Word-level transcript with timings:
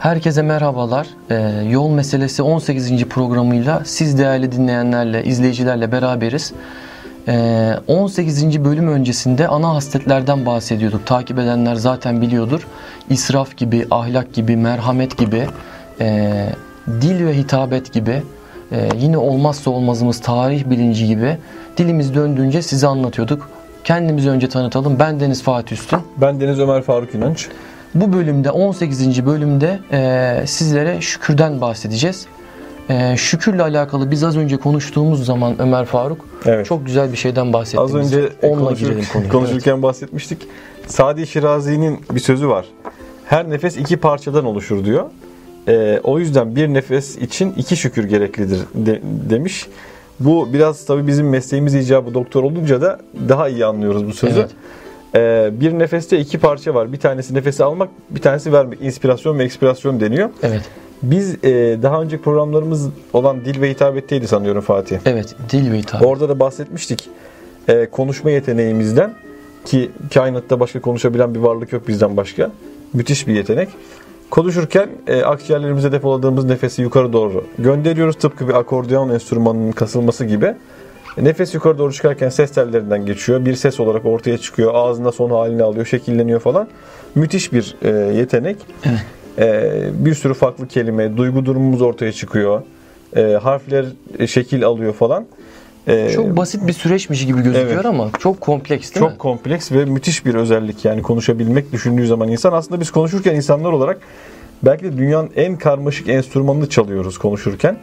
Herkese 0.00 0.42
merhabalar. 0.42 1.06
Ee, 1.30 1.34
Yol 1.70 1.90
Meselesi 1.90 2.42
18. 2.42 3.04
programıyla 3.04 3.82
siz 3.84 4.18
değerli 4.18 4.52
dinleyenlerle, 4.52 5.24
izleyicilerle 5.24 5.92
beraberiz. 5.92 6.52
Ee, 7.28 7.74
18. 7.86 8.64
bölüm 8.64 8.88
öncesinde 8.88 9.48
ana 9.48 9.74
hasletlerden 9.74 10.46
bahsediyorduk. 10.46 11.06
Takip 11.06 11.38
edenler 11.38 11.74
zaten 11.74 12.20
biliyordur. 12.20 12.66
İsraf 13.10 13.56
gibi, 13.56 13.86
ahlak 13.90 14.32
gibi, 14.34 14.56
merhamet 14.56 15.18
gibi, 15.18 15.46
e, 16.00 16.32
dil 16.86 17.26
ve 17.26 17.36
hitabet 17.36 17.92
gibi, 17.92 18.22
e, 18.72 18.88
yine 19.00 19.18
olmazsa 19.18 19.70
olmazımız 19.70 20.20
tarih 20.20 20.70
bilinci 20.70 21.06
gibi 21.06 21.36
dilimiz 21.76 22.14
döndüğünce 22.14 22.62
size 22.62 22.86
anlatıyorduk. 22.86 23.50
Kendimizi 23.84 24.30
önce 24.30 24.48
tanıtalım. 24.48 24.98
Ben 24.98 25.20
Deniz 25.20 25.42
Fatih 25.42 25.76
Üstün. 25.76 25.98
Ben 26.16 26.40
Deniz 26.40 26.58
Ömer 26.60 26.82
Faruk 26.82 27.14
İnanç. 27.14 27.48
Bu 27.94 28.12
bölümde 28.12 28.50
18. 28.50 29.26
bölümde 29.26 29.78
e, 29.92 30.46
sizlere 30.46 31.00
şükürden 31.00 31.60
bahsedeceğiz. 31.60 32.26
E, 32.88 33.16
şükürle 33.16 33.62
alakalı 33.62 34.10
biz 34.10 34.24
az 34.24 34.36
önce 34.36 34.56
konuştuğumuz 34.56 35.26
zaman 35.26 35.54
Ömer 35.58 35.84
Faruk 35.84 36.24
Evet. 36.46 36.66
çok 36.66 36.86
güzel 36.86 37.12
bir 37.12 37.16
şeyden 37.16 37.52
bahsetti. 37.52 37.80
Az 37.80 37.94
önce 37.94 38.28
onunla 38.42 38.68
konuşur- 38.70 38.78
girelim 38.86 39.04
konuya. 39.12 39.28
konuşurken 39.32 39.82
bahsetmiştik. 39.82 40.38
Sadi 40.86 41.26
Şirazi'nin 41.26 42.00
bir 42.14 42.20
sözü 42.20 42.48
var. 42.48 42.66
Her 43.26 43.50
nefes 43.50 43.76
iki 43.76 43.96
parçadan 43.96 44.44
oluşur 44.44 44.84
diyor. 44.84 45.04
Ee, 45.68 46.00
o 46.04 46.18
yüzden 46.18 46.56
bir 46.56 46.68
nefes 46.68 47.16
için 47.18 47.52
iki 47.56 47.76
şükür 47.76 48.04
gereklidir 48.04 48.58
de- 48.74 49.00
demiş. 49.30 49.66
Bu 50.20 50.48
biraz 50.52 50.84
tabii 50.84 51.06
bizim 51.06 51.28
mesleğimiz 51.28 51.74
icabı 51.74 52.14
doktor 52.14 52.42
olunca 52.42 52.80
da 52.80 52.98
daha 53.28 53.48
iyi 53.48 53.66
anlıyoruz 53.66 54.06
bu 54.06 54.12
sözü. 54.12 54.40
Evet. 54.40 54.50
Ee, 55.14 55.50
bir 55.52 55.78
nefeste 55.78 56.18
iki 56.18 56.38
parça 56.38 56.74
var. 56.74 56.92
Bir 56.92 57.00
tanesi 57.00 57.34
nefesi 57.34 57.64
almak, 57.64 57.88
bir 58.10 58.20
tanesi 58.20 58.52
vermek. 58.52 58.82
İnspirasyon 58.82 59.38
ve 59.38 59.44
ekspirasyon 59.44 60.00
deniyor. 60.00 60.30
Evet. 60.42 60.62
Biz 61.02 61.44
e, 61.44 61.78
daha 61.82 62.02
önce 62.02 62.18
programlarımız 62.18 62.88
olan 63.12 63.44
dil 63.44 63.60
ve 63.60 63.70
hitabetteydi 63.70 64.28
sanıyorum 64.28 64.60
Fatih. 64.62 64.98
Evet. 65.04 65.34
Dil 65.50 65.72
ve 65.72 65.78
hitap. 65.78 66.06
Orada 66.06 66.28
da 66.28 66.40
bahsetmiştik 66.40 67.08
e, 67.68 67.86
konuşma 67.86 68.30
yeteneğimizden 68.30 69.14
ki 69.64 69.90
kainatta 70.14 70.60
başka 70.60 70.80
konuşabilen 70.80 71.34
bir 71.34 71.40
varlık 71.40 71.72
yok 71.72 71.88
bizden 71.88 72.16
başka. 72.16 72.50
Müthiş 72.92 73.26
bir 73.26 73.34
yetenek. 73.34 73.68
Konuşurken 74.30 74.88
e, 75.06 75.22
akciğerlerimize 75.22 75.92
depoladığımız 75.92 76.44
nefesi 76.44 76.82
yukarı 76.82 77.12
doğru 77.12 77.44
gönderiyoruz. 77.58 78.16
Tıpkı 78.16 78.48
bir 78.48 78.54
akordeon 78.54 79.10
enstrümanının 79.10 79.72
kasılması 79.72 80.24
gibi. 80.24 80.54
E, 81.18 81.24
Nefes 81.24 81.54
yukarı 81.54 81.78
doğru 81.78 81.92
çıkarken 81.92 82.28
ses 82.28 82.50
tellerinden 82.52 83.06
geçiyor. 83.06 83.44
Bir 83.44 83.54
ses 83.54 83.80
olarak 83.80 84.06
ortaya 84.06 84.38
çıkıyor. 84.38 84.74
Ağzında 84.74 85.12
son 85.12 85.30
halini 85.30 85.62
alıyor, 85.62 85.86
şekilleniyor 85.86 86.40
falan. 86.40 86.68
Müthiş 87.14 87.52
bir 87.52 87.76
e, 87.82 87.90
yetenek. 88.16 88.56
E, 89.38 89.70
bir 89.92 90.14
sürü 90.14 90.34
farklı 90.34 90.68
kelime, 90.68 91.16
duygu 91.16 91.46
durumumuz 91.46 91.82
ortaya 91.82 92.12
çıkıyor. 92.12 92.62
E, 93.16 93.22
harfler 93.22 93.84
e, 94.18 94.26
şekil 94.26 94.64
alıyor 94.64 94.92
falan. 94.94 95.26
E, 95.86 96.10
Çok 96.14 96.36
basit 96.36 96.66
bir 96.66 96.72
süreçmiş 96.72 97.26
gibi 97.26 97.42
gözüküyor 97.42 97.70
Evet. 97.74 97.86
ama 97.86 98.10
çok 98.18 98.40
kompleks 98.40 98.94
değil 98.94 99.04
çok 99.06 99.12
mi? 99.12 99.18
kompleks 99.18 99.72
ve 99.72 99.84
müthiş 99.84 100.26
bir 100.26 100.34
özellik 100.34 100.84
yani 100.84 101.02
konuşabilmek 101.02 101.72
düşündüğü 101.72 102.06
zaman 102.06 102.28
insan 102.28 102.52
aslında 102.52 102.80
biz 102.80 102.90
konuşurken 102.90 103.34
insanlar 103.34 103.72
olarak 103.72 103.98
belki 104.62 104.84
de 104.84 104.98
dünyanın 104.98 105.30
en 105.36 105.56
karmaşık 105.56 106.08
enstrümanını 106.08 106.68
çalıyoruz 106.68 107.18
konuşurken. 107.18 107.76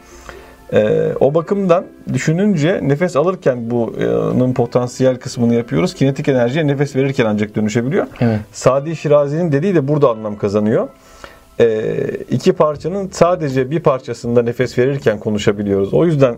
Ee, 0.73 1.13
o 1.19 1.33
bakımdan 1.33 1.85
düşününce 2.13 2.79
nefes 2.83 3.15
alırken 3.15 3.71
bunun 3.71 4.53
potansiyel 4.53 5.17
kısmını 5.19 5.55
yapıyoruz. 5.55 5.93
Kinetik 5.93 6.27
enerjiye 6.29 6.67
nefes 6.67 6.95
verirken 6.95 7.25
ancak 7.25 7.55
dönüşebiliyor. 7.55 8.07
Evet. 8.19 8.39
Sadi 8.51 8.95
Şirazi'nin 8.95 9.51
dediği 9.51 9.75
de 9.75 9.87
burada 9.87 10.09
anlam 10.09 10.37
kazanıyor. 10.37 10.87
Ee, 11.59 12.09
iki 12.31 12.53
parçanın 12.53 13.09
sadece 13.11 13.71
bir 13.71 13.79
parçasında 13.79 14.41
nefes 14.41 14.77
verirken 14.77 15.19
konuşabiliyoruz. 15.19 15.93
O 15.93 16.05
yüzden 16.05 16.35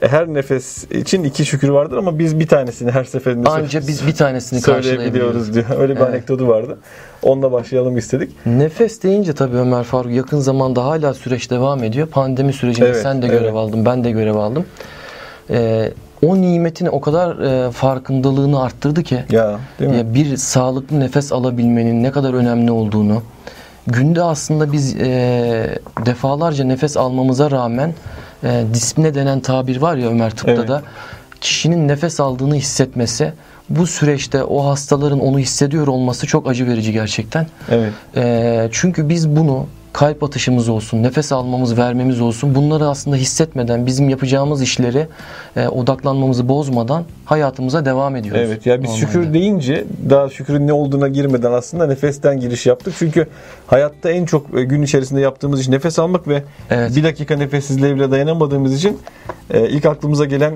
her 0.00 0.28
nefes 0.34 0.84
için 0.90 1.24
iki 1.24 1.44
şükür 1.44 1.68
vardır 1.68 1.96
ama 1.96 2.18
biz 2.18 2.38
bir 2.38 2.46
tanesini 2.46 2.90
her 2.90 3.04
seferinde 3.04 3.48
Anca 3.48 3.80
biz 3.88 4.06
bir 4.06 4.14
tanesini 4.14 4.60
karşılayabiliyoruz. 4.62 5.46
söyleyebiliyoruz 5.46 5.54
diyor. 5.54 5.80
Öyle 5.82 5.96
bir 5.96 6.00
Evet. 6.00 6.08
anekdotu 6.10 6.48
vardı. 6.48 6.78
Onunla 7.22 7.52
başlayalım 7.52 7.96
istedik. 7.98 8.46
Nefes 8.46 9.02
deyince 9.02 9.32
tabii 9.32 9.56
Ömer 9.56 9.84
Faruk 9.84 10.12
yakın 10.12 10.38
zamanda 10.38 10.84
hala 10.84 11.14
süreç 11.14 11.50
devam 11.50 11.84
ediyor. 11.84 12.06
Pandemi 12.06 12.52
sürecinde 12.52 12.88
Evet, 12.88 13.02
sen 13.02 13.22
de 13.22 13.26
evet. 13.26 13.40
görev 13.40 13.54
aldın, 13.54 13.84
ben 13.84 14.04
de 14.04 14.10
görev 14.10 14.34
aldım. 14.36 14.64
Ee, 15.50 15.92
o 16.26 16.36
nimetin 16.40 16.86
o 16.86 17.00
kadar 17.00 17.38
e, 17.38 17.70
farkındalığını 17.70 18.62
arttırdı 18.62 19.02
ki 19.02 19.24
Ya 19.30 19.58
değil 19.80 19.90
mi? 19.90 19.96
ya 19.96 20.14
bir 20.14 20.36
sağlıklı 20.36 21.00
nefes 21.00 21.32
alabilmenin 21.32 22.02
ne 22.02 22.10
kadar 22.10 22.34
önemli 22.34 22.70
olduğunu 22.70 23.22
günde 23.86 24.22
aslında 24.22 24.72
biz 24.72 24.96
e, 24.96 25.80
defalarca 26.06 26.64
nefes 26.64 26.96
almamıza 26.96 27.50
rağmen 27.50 27.94
e, 28.44 28.64
dispne 28.74 29.14
denen 29.14 29.40
tabir 29.40 29.76
var 29.76 29.96
ya 29.96 30.08
Ömer 30.08 30.30
tıpta 30.30 30.52
Evet. 30.52 30.68
da 30.68 30.82
kişinin 31.40 31.88
nefes 31.88 32.20
aldığını 32.20 32.54
hissetmesi 32.54 33.32
bu 33.68 33.86
süreçte 33.86 34.44
o 34.44 34.66
hastaların 34.66 35.20
onu 35.20 35.38
hissediyor 35.38 35.86
olması 35.86 36.26
çok 36.26 36.48
acı 36.48 36.66
verici 36.66 36.92
gerçekten. 36.92 37.46
Evet. 37.70 37.92
E, 38.16 38.68
çünkü 38.72 39.08
biz 39.08 39.28
bunu 39.28 39.66
kalp 39.96 40.22
atışımız 40.22 40.68
olsun, 40.68 41.02
nefes 41.02 41.32
almamız, 41.32 41.78
vermemiz 41.78 42.20
olsun 42.20 42.54
bunları 42.54 42.88
aslında 42.88 43.16
hissetmeden 43.16 43.86
bizim 43.86 44.08
yapacağımız 44.08 44.62
işleri 44.62 45.06
e, 45.56 45.68
odaklanmamızı 45.68 46.48
bozmadan 46.48 47.04
hayatımıza 47.24 47.84
devam 47.84 48.16
ediyoruz. 48.16 48.42
Evet 48.44 48.66
ya 48.66 48.82
biz 48.82 48.90
Normalde. 48.90 49.06
şükür 49.06 49.32
deyince 49.34 49.84
daha 50.10 50.28
şükürün 50.28 50.66
ne 50.66 50.72
olduğuna 50.72 51.08
girmeden 51.08 51.52
aslında 51.52 51.86
nefesten 51.86 52.40
giriş 52.40 52.66
yaptık. 52.66 52.94
Çünkü 52.98 53.26
hayatta 53.66 54.10
en 54.10 54.24
çok 54.24 54.58
e, 54.58 54.64
gün 54.64 54.82
içerisinde 54.82 55.20
yaptığımız 55.20 55.60
iş 55.60 55.68
nefes 55.68 55.98
almak 55.98 56.28
ve 56.28 56.42
Evet. 56.70 56.96
bir 56.96 57.04
dakika 57.04 57.36
nefessizliğe 57.36 57.94
bile 57.96 58.10
dayanamadığımız 58.10 58.74
için 58.74 58.98
e, 59.50 59.68
ilk 59.68 59.86
aklımıza 59.86 60.24
gelen 60.24 60.54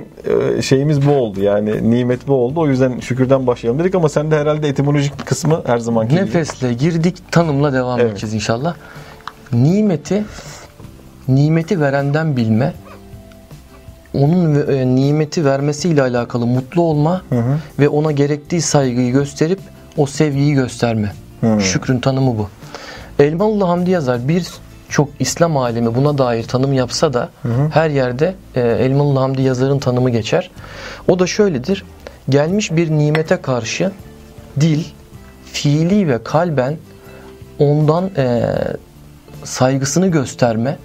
e, 0.59 0.62
şeyimiz 0.62 1.07
bu 1.07 1.11
oldu. 1.11 1.41
Yani 1.43 1.91
nimet 1.91 2.28
bu 2.28 2.34
oldu. 2.34 2.61
O 2.61 2.67
yüzden 2.69 3.01
şükürden 3.01 3.47
başlayalım 3.47 3.81
dedik 3.81 3.95
ama 3.95 4.09
sen 4.09 4.31
de 4.31 4.39
herhalde 4.39 4.69
etimolojik 4.69 5.27
kısmı 5.27 5.62
her 5.67 5.78
zamanki 5.78 6.15
gibi. 6.15 6.25
Nefesle 6.25 6.72
girdik, 6.72 7.17
tanımla 7.31 7.72
devam 7.72 8.01
Evet. 8.01 8.12
edeceğiz 8.12 8.34
inşallah. 8.34 8.75
Nimeti 9.53 10.25
nimeti 11.28 11.81
verenden 11.81 12.37
bilme, 12.37 12.72
onun 14.15 14.69
e, 14.72 14.87
nimeti 14.87 15.44
vermesiyle 15.44 16.03
alakalı 16.03 16.47
mutlu 16.47 16.83
olma 16.83 17.22
Hı 17.28 17.38
hı. 17.38 17.59
ve 17.78 17.89
ona 17.89 18.12
gerektiği 18.12 18.60
saygıyı 18.60 19.12
gösterip 19.12 19.59
o 19.97 20.06
sevgiyi 20.06 20.55
gösterme. 20.55 21.12
Hı. 21.41 21.60
Şükrün 21.60 22.00
tanımı 22.00 22.39
bu. 22.39 22.49
Elmalılı 23.19 23.65
Hamdi 23.65 23.91
yazar 23.91 24.28
bir 24.28 24.47
çok 24.89 25.09
İslam 25.19 25.56
alemi 25.56 25.94
buna 25.94 26.19
dair 26.19 26.44
tanım 26.44 26.72
yapsa 26.72 27.12
da 27.12 27.28
her 27.72 27.91
yerde 27.91 28.34
e, 28.55 28.60
Elmalılı 28.60 29.19
Hamdi 29.19 29.43
yazarın 29.43 29.78
tanımı 29.78 30.10
geçer. 30.10 30.50
O 31.09 31.19
da 31.19 31.27
şöyledir. 31.27 31.84
Gelmiş 32.28 32.72
bir 32.72 32.91
nimete 32.91 33.37
karşı 33.37 33.93
dil, 34.60 34.84
fiili 35.53 36.09
ve 36.09 36.22
kalben 36.25 36.77
ondan 37.59 38.10
e, 38.16 38.55
saygısını 39.45 40.06
gösterme. 40.09 40.78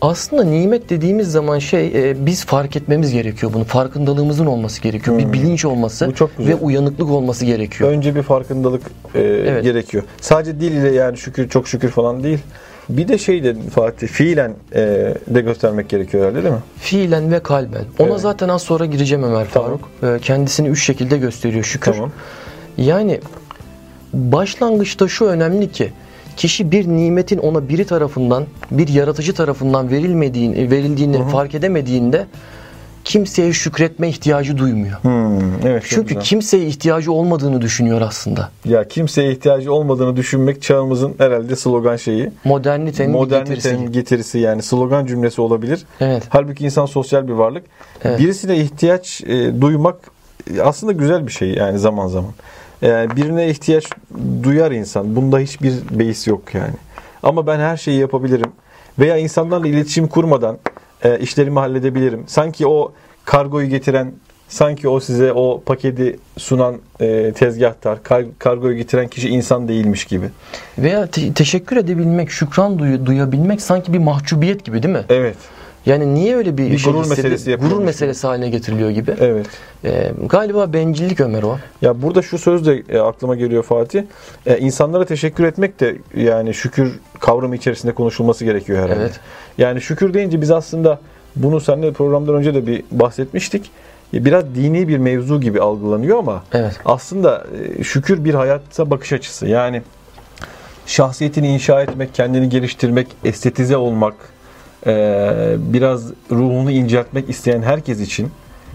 Aslında 0.00 0.44
nimet 0.44 0.90
dediğimiz 0.90 1.32
zaman 1.32 1.58
şey 1.58 2.10
e, 2.10 2.26
biz 2.26 2.44
fark 2.44 2.76
etmemiz 2.76 3.12
gerekiyor 3.12 3.52
bunu. 3.52 3.64
Farkındalığımızın 3.64 4.46
olması 4.46 4.82
gerekiyor. 4.82 5.18
Bir 5.18 5.32
bilinç 5.32 5.64
olması 5.64 6.12
ve 6.38 6.54
uyanıklık 6.54 7.10
olması 7.10 7.44
gerekiyor. 7.44 7.90
Önce 7.90 8.14
bir 8.14 8.22
farkındalık 8.22 8.82
e, 9.14 9.20
gerekiyor. 9.62 10.04
Sadece 10.20 10.60
dil 10.60 10.72
ile 10.72 10.90
yani 10.90 11.16
şükür 11.18 11.48
çok 11.48 11.68
şükür 11.68 11.88
falan 11.88 12.22
değil. 12.22 12.38
Bir 12.88 13.08
de 13.08 13.18
şey 13.18 13.44
de 13.44 13.56
Fatih 13.74 14.08
fiilen 14.08 14.54
e, 14.74 14.80
de 15.26 15.40
göstermek 15.40 15.88
gerekiyor 15.88 16.22
herhalde 16.24 16.42
değil 16.42 16.54
mi? 16.54 16.60
Fiilen 16.76 17.32
ve 17.32 17.40
kalben. 17.40 17.84
Ona 17.98 18.08
Evet. 18.08 18.20
zaten 18.20 18.48
az 18.48 18.62
sonra 18.62 18.86
gireceğim 18.86 19.24
Ömer 19.24 19.46
Tamam. 19.52 19.78
Faruk. 20.00 20.16
E, 20.16 20.20
kendisini 20.20 20.68
üç 20.68 20.84
şekilde 20.84 21.18
gösteriyor 21.18 21.64
şükür. 21.64 21.92
Tamam. 21.92 22.10
Yani 22.76 23.20
başlangıçta 24.12 25.08
şu 25.08 25.24
önemli 25.24 25.72
ki 25.72 25.92
kişi 26.38 26.70
bir 26.72 26.88
nimetin 26.88 27.38
ona 27.38 27.68
biri 27.68 27.86
tarafından, 27.86 28.46
bir 28.70 28.88
yaratıcı 28.88 29.34
tarafından 29.34 29.90
verilmediğini, 29.90 30.70
verildiğini 30.70 31.28
fark 31.28 31.54
edemediğinde 31.54 32.26
kimseye 33.04 33.52
şükretme 33.52 34.08
ihtiyacı 34.08 34.58
duymuyor. 34.58 35.02
Hmm, 35.02 35.66
evet. 35.66 35.82
Çünkü 35.88 36.08
güzel. 36.08 36.22
kimseye 36.22 36.66
ihtiyacı 36.66 37.12
olmadığını 37.12 37.60
düşünüyor 37.60 38.00
aslında. 38.00 38.50
Ya 38.64 38.88
kimseye 38.88 39.32
ihtiyacı 39.32 39.72
olmadığını 39.72 40.16
düşünmek 40.16 40.62
çağımızın 40.62 41.14
herhalde 41.18 41.56
slogan 41.56 41.96
şeyi. 41.96 42.30
Modernitenin 42.44 43.14
bir 43.14 43.18
getirisi. 43.18 43.68
Modernitenin 43.68 43.92
getirisi 43.92 44.38
yani 44.38 44.62
slogan 44.62 45.06
cümlesi 45.06 45.40
olabilir. 45.40 45.84
Evet. 46.00 46.22
Halbuki 46.28 46.64
insan 46.64 46.86
sosyal 46.86 47.28
bir 47.28 47.32
varlık. 47.32 47.64
Evet. 48.04 48.20
Birisine 48.20 48.56
ihtiyaç 48.56 49.20
e, 49.26 49.60
duymak 49.60 49.96
e, 50.56 50.62
aslında 50.62 50.92
güzel 50.92 51.26
bir 51.26 51.32
şey 51.32 51.48
yani 51.48 51.78
zaman 51.78 52.08
zaman. 52.08 52.30
Yani 52.82 53.16
birine 53.16 53.48
ihtiyaç 53.48 53.84
duyar 54.42 54.70
insan. 54.72 55.16
Bunda 55.16 55.38
hiçbir 55.38 55.72
beis 55.90 56.26
yok 56.26 56.54
yani. 56.54 56.74
Ama 57.22 57.46
ben 57.46 57.58
her 57.58 57.76
şeyi 57.76 58.00
yapabilirim. 58.00 58.52
Veya 58.98 59.16
insanlarla 59.16 59.68
iletişim 59.68 60.08
kurmadan 60.08 60.58
e, 61.04 61.18
işlerimi 61.18 61.58
halledebilirim. 61.58 62.24
Sanki 62.26 62.66
o 62.66 62.92
kargoyu 63.24 63.68
getiren 63.68 64.12
sanki 64.48 64.88
o 64.88 65.00
size 65.00 65.32
o 65.32 65.62
paketi 65.66 66.18
sunan 66.36 66.76
e, 67.00 67.32
tezgahtar, 67.32 68.02
kar, 68.02 68.24
kargoyu 68.38 68.76
getiren 68.76 69.08
kişi 69.08 69.28
insan 69.28 69.68
değilmiş 69.68 70.04
gibi. 70.04 70.26
Veya 70.78 71.06
te- 71.06 71.32
teşekkür 71.32 71.76
edebilmek, 71.76 72.30
şükran 72.30 72.78
duy- 72.78 73.06
duyabilmek 73.06 73.60
sanki 73.60 73.92
bir 73.92 73.98
mahcubiyet 73.98 74.64
gibi 74.64 74.82
değil 74.82 74.94
mi? 74.94 75.04
Evet. 75.08 75.36
Yani 75.88 76.14
niye 76.14 76.36
öyle 76.36 76.58
bir, 76.58 76.70
Bir 76.70 76.78
şey 76.78 76.92
gurur 76.92 77.04
hissedi- 77.04 77.16
meselesi 77.22 77.54
Gurur 77.56 77.82
meselesi 77.82 78.26
haline 78.26 78.48
getiriliyor 78.50 78.90
gibi. 78.90 79.14
Evet. 79.20 79.46
Ee, 79.84 80.12
galiba 80.28 80.72
bencillik 80.72 81.20
Ömer 81.20 81.42
o. 81.42 81.58
Ya 81.82 82.02
burada 82.02 82.22
şu 82.22 82.38
söz 82.38 82.66
de 82.66 82.82
e, 82.88 82.98
aklıma 82.98 83.36
geliyor 83.36 83.62
Fatih. 83.62 84.02
E, 84.46 84.58
insanlara 84.58 85.04
teşekkür 85.04 85.44
etmek 85.44 85.80
de 85.80 85.96
yani 86.16 86.54
şükür 86.54 87.00
kavramı 87.20 87.56
içerisinde 87.56 87.92
konuşulması 87.92 88.44
gerekiyor 88.44 88.78
herhalde. 88.84 89.00
Evet. 89.00 89.20
Yani 89.58 89.80
şükür 89.80 90.14
deyince 90.14 90.40
biz 90.40 90.50
aslında 90.50 90.98
bunu 91.36 91.60
seninle 91.60 91.92
programdan 91.92 92.34
önce 92.34 92.54
de 92.54 92.66
bir 92.66 92.84
bahsetmiştik. 92.90 93.70
E, 94.14 94.24
Biraz 94.24 94.54
dini 94.54 94.88
bir 94.88 94.98
mevzu 94.98 95.40
gibi 95.40 95.60
algılanıyor 95.60 96.18
ama 96.18 96.44
Evet. 96.52 96.72
aslında 96.84 97.46
e, 97.78 97.84
şükür 97.84 98.24
bir 98.24 98.34
hayata 98.34 98.90
bakış 98.90 99.12
açısı. 99.12 99.46
Yani 99.46 99.82
şahsiyetini 100.86 101.48
inşa 101.54 101.82
etmek, 101.82 102.14
kendini 102.14 102.48
geliştirmek, 102.48 103.06
estetize 103.24 103.76
olmak, 103.76 104.14
e, 104.14 104.37
biraz 105.72 106.04
ruhunu 106.30 106.70
inceltmek 106.70 107.30
isteyen 107.30 107.62
herkes 107.62 108.00
için 108.00 108.30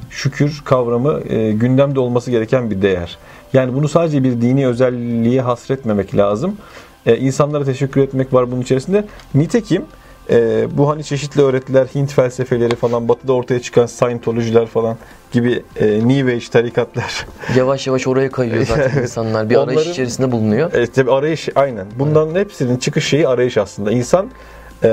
şükür 0.10 0.62
kavramı 0.66 1.22
e, 1.30 1.52
gündemde 1.52 2.00
olması 2.00 2.32
gereken 2.32 2.72
bir 2.72 2.82
değer. 2.82 3.18
Yani 3.54 3.74
bunu 3.74 3.88
sadece 3.90 4.24
bir 4.24 4.42
dini 4.42 4.68
özelliğe 4.68 5.42
hasretmemek 5.42 6.16
lazım. 6.18 6.58
E, 7.06 7.18
insanlara 7.18 7.64
teşekkür 7.66 8.02
etmek 8.02 8.34
var 8.34 8.52
bunun 8.52 8.62
içerisinde. 8.62 9.06
Nitekim 9.36 9.82
e, 10.30 10.68
bu 10.78 10.90
hani 10.90 11.04
çeşitli 11.04 11.42
öğretiler, 11.42 11.86
Hint 11.96 12.14
felsefeleri 12.14 12.76
falan, 12.76 13.08
batıda 13.10 13.34
ortaya 13.34 13.60
çıkan 13.62 13.86
Scientology'ler 13.86 14.66
falan 14.66 14.98
gibi 15.32 15.64
e, 15.80 16.08
New 16.08 16.32
Age 16.34 16.46
tarikatlar 16.52 17.26
Yavaş 17.58 17.88
yavaş 17.88 18.08
oraya 18.08 18.32
kayıyor 18.32 18.66
zaten 18.66 18.92
Evet. 18.94 19.04
insanlar. 19.04 19.50
Bir 19.50 19.56
arayış 19.56 19.78
Onların- 19.78 19.92
içerisinde 19.92 20.32
bulunuyor. 20.32 20.72
Evet 20.74 20.96
tabii 20.96 21.12
arayış 21.12 21.50
aynen. 21.56 21.86
Bunların 22.00 22.36
hepsinin 22.36 22.78
çıkış 22.78 23.08
şeyi 23.08 23.28
arayış 23.28 23.58
aslında. 23.58 23.92
İnsan 23.92 24.30
e, 24.84 24.92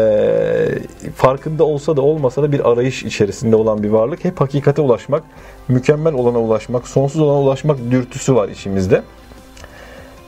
farkında 1.16 1.64
olsa 1.64 1.96
da 1.96 2.02
olmasa 2.02 2.42
da 2.42 2.52
bir 2.52 2.70
arayış 2.70 3.02
içerisinde 3.04 3.56
olan 3.56 3.82
bir 3.82 3.88
varlık. 3.88 4.24
Hep 4.24 4.40
hakikate 4.40 4.82
ulaşmak, 4.82 5.22
mükemmel 5.68 6.14
olana 6.14 6.38
ulaşmak, 6.38 6.88
sonsuz 6.88 7.20
olana 7.20 7.40
ulaşmak 7.40 7.78
dürtüsü 7.90 8.34
var 8.34 8.48
içimizde. 8.48 9.02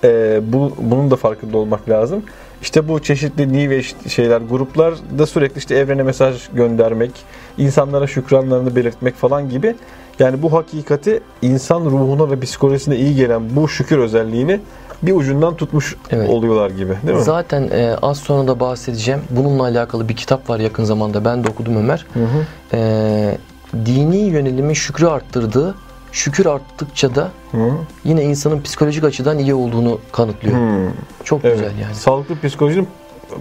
E, 0.04 0.40
bu, 0.52 0.72
bunun 0.78 1.10
da 1.10 1.16
farkında 1.16 1.58
olmak 1.58 1.88
lazım. 1.88 2.22
İşte 2.62 2.88
bu 2.88 3.02
çeşitli 3.02 3.52
New 3.52 3.76
Age 3.76 4.08
şeyler, 4.08 4.40
gruplar 4.40 4.94
da 5.18 5.26
sürekli 5.26 5.58
işte 5.58 5.74
evrene 5.74 6.02
mesaj 6.02 6.48
göndermek, 6.54 7.10
insanlara 7.58 8.06
şükranlarını 8.06 8.76
belirtmek 8.76 9.14
falan 9.14 9.48
gibi. 9.48 9.74
Yani 10.18 10.42
bu 10.42 10.52
hakikati 10.52 11.20
insan 11.42 11.84
ruhuna 11.84 12.30
ve 12.30 12.40
psikolojisine 12.40 12.96
iyi 12.96 13.14
gelen 13.14 13.42
bu 13.56 13.68
şükür 13.68 13.98
özelliğini 13.98 14.60
bir 15.02 15.12
ucundan 15.14 15.56
tutmuş 15.56 15.96
Evet. 16.10 16.30
oluyorlar 16.30 16.70
gibi 16.70 16.94
değil 17.06 17.18
mi? 17.18 17.22
Zaten 17.24 17.68
e, 17.72 17.96
az 18.02 18.18
sonra 18.18 18.48
da 18.48 18.60
bahsedeceğim. 18.60 19.20
Bununla 19.30 19.62
alakalı 19.62 20.08
bir 20.08 20.16
kitap 20.16 20.50
var 20.50 20.60
yakın 20.60 20.84
zamanda. 20.84 21.24
Ben 21.24 21.44
de 21.44 21.48
okudum 21.48 21.76
Ömer. 21.76 22.06
Hı 22.14 22.20
hı. 22.24 22.44
E, 22.76 23.38
dini 23.86 24.16
yönelimin 24.16 24.74
şükrü 24.74 25.06
arttırdığı, 25.06 25.74
şükür 26.12 26.46
arttıkça 26.46 27.14
da 27.14 27.28
Hı. 27.52 27.70
yine 28.04 28.22
insanın 28.22 28.62
psikolojik 28.62 29.04
açıdan 29.04 29.38
iyi 29.38 29.54
olduğunu 29.54 29.98
kanıtlıyor. 30.12 30.56
Hı. 30.56 30.88
Çok 31.24 31.44
Evet. 31.44 31.56
güzel 31.58 31.78
yani. 31.78 31.94
Sağlıklı 31.94 32.40
psikolojinin 32.48 32.88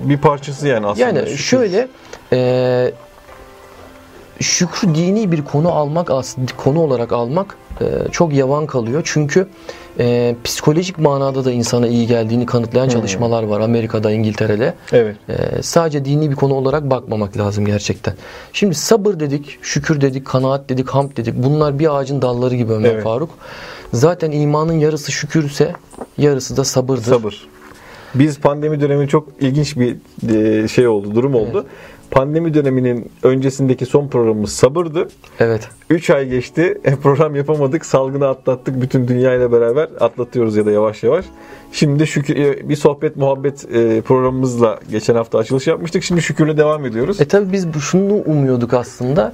bir 0.04 0.18
parçası 0.18 0.68
yani 0.68 0.88
aslında. 0.88 1.08
Yani 1.08 1.20
şükür. 1.20 1.38
şöyle 1.38 1.88
e, 2.34 2.92
şükrü 4.40 4.96
dini 4.96 5.32
bir 5.32 5.46
konu 5.46 5.72
almak 5.72 6.12
aslında 6.12 6.52
konu 6.58 6.80
olarak 6.80 7.12
almak 7.14 7.58
çok 8.12 8.34
yavan 8.34 8.66
kalıyor. 8.66 9.02
Çünkü 9.06 9.48
e, 10.00 10.36
psikolojik 10.44 11.00
manada 11.00 11.46
da 11.46 11.52
insana 11.52 11.88
iyi 11.88 12.08
geldiğini 12.08 12.46
kanıtlayan 12.46 12.86
Hmm. 12.86 12.92
çalışmalar 12.92 13.44
var 13.44 13.60
Amerika'da, 13.60 14.12
İngiltere'de. 14.12 14.74
Evet. 14.92 15.16
E, 15.30 15.62
sadece 15.64 16.06
dini 16.06 16.32
bir 16.32 16.36
konu 16.36 16.54
olarak 16.54 16.90
bakmamak 16.90 17.38
lazım 17.38 17.66
gerçekten. 17.66 18.14
Şimdi 18.54 18.76
sabır 18.76 19.20
dedik, 19.20 19.60
şükür 19.62 20.02
dedik, 20.02 20.26
kanaat 20.26 20.70
dedik, 20.70 20.90
hamd 20.90 21.18
dedik. 21.18 21.34
Bunlar 21.38 21.80
bir 21.80 21.96
ağacın 21.96 22.22
dalları 22.22 22.56
gibi 22.56 22.74
Ömer 22.74 22.92
Evet. 22.92 23.04
Faruk. 23.04 23.30
Zaten 23.94 24.32
imanın 24.32 24.74
yarısı 24.74 25.12
şükürse 25.12 25.74
yarısı 26.18 26.58
da 26.58 26.64
sabırdır. 26.64 27.04
Sabır. 27.04 27.48
Biz 28.16 28.40
pandemi 28.40 28.82
dönemi 28.82 29.08
çok 29.08 29.28
ilginç 29.40 29.78
bir 29.78 29.96
e, 30.64 30.68
şey 30.68 30.88
oldu, 30.88 31.16
durum 31.16 31.36
oldu. 31.36 31.66
Pandemi 32.12 32.54
döneminin 32.54 33.12
öncesindeki 33.24 33.86
son 33.86 34.08
programımız 34.08 34.54
sabırdı. 34.54 35.08
Evet. 35.40 35.70
3 35.90 36.10
ay 36.10 36.30
geçti. 36.30 36.78
e, 36.84 36.96
Program 36.96 37.36
yapamadık. 37.36 37.86
Salgını 37.86 38.28
atlattık. 38.28 38.82
Bütün 38.82 39.08
dünya 39.08 39.36
ile 39.36 39.52
beraber 39.52 39.90
atlatıyoruz 40.00 40.58
ya 40.58 40.66
da 40.66 40.72
yavaş 40.72 41.04
yavaş. 41.04 41.26
Şimdi 41.72 42.08
şükür 42.08 42.36
e, 42.36 42.70
bir 42.70 42.76
sohbet 42.76 43.18
muhabbet 43.18 43.76
e, 43.76 44.02
programımızla 44.02 44.80
geçen 44.92 45.16
hafta 45.16 45.38
açılış 45.38 45.68
yapmıştık. 45.68 46.04
Şimdi 46.04 46.22
şükürle 46.22 46.58
devam 46.58 46.86
ediyoruz. 46.86 47.22
E 47.22 47.26
tabi 47.26 47.54
biz 47.54 47.68
şunu 47.82 48.14
umuyorduk 48.14 48.74
aslında. 48.74 49.34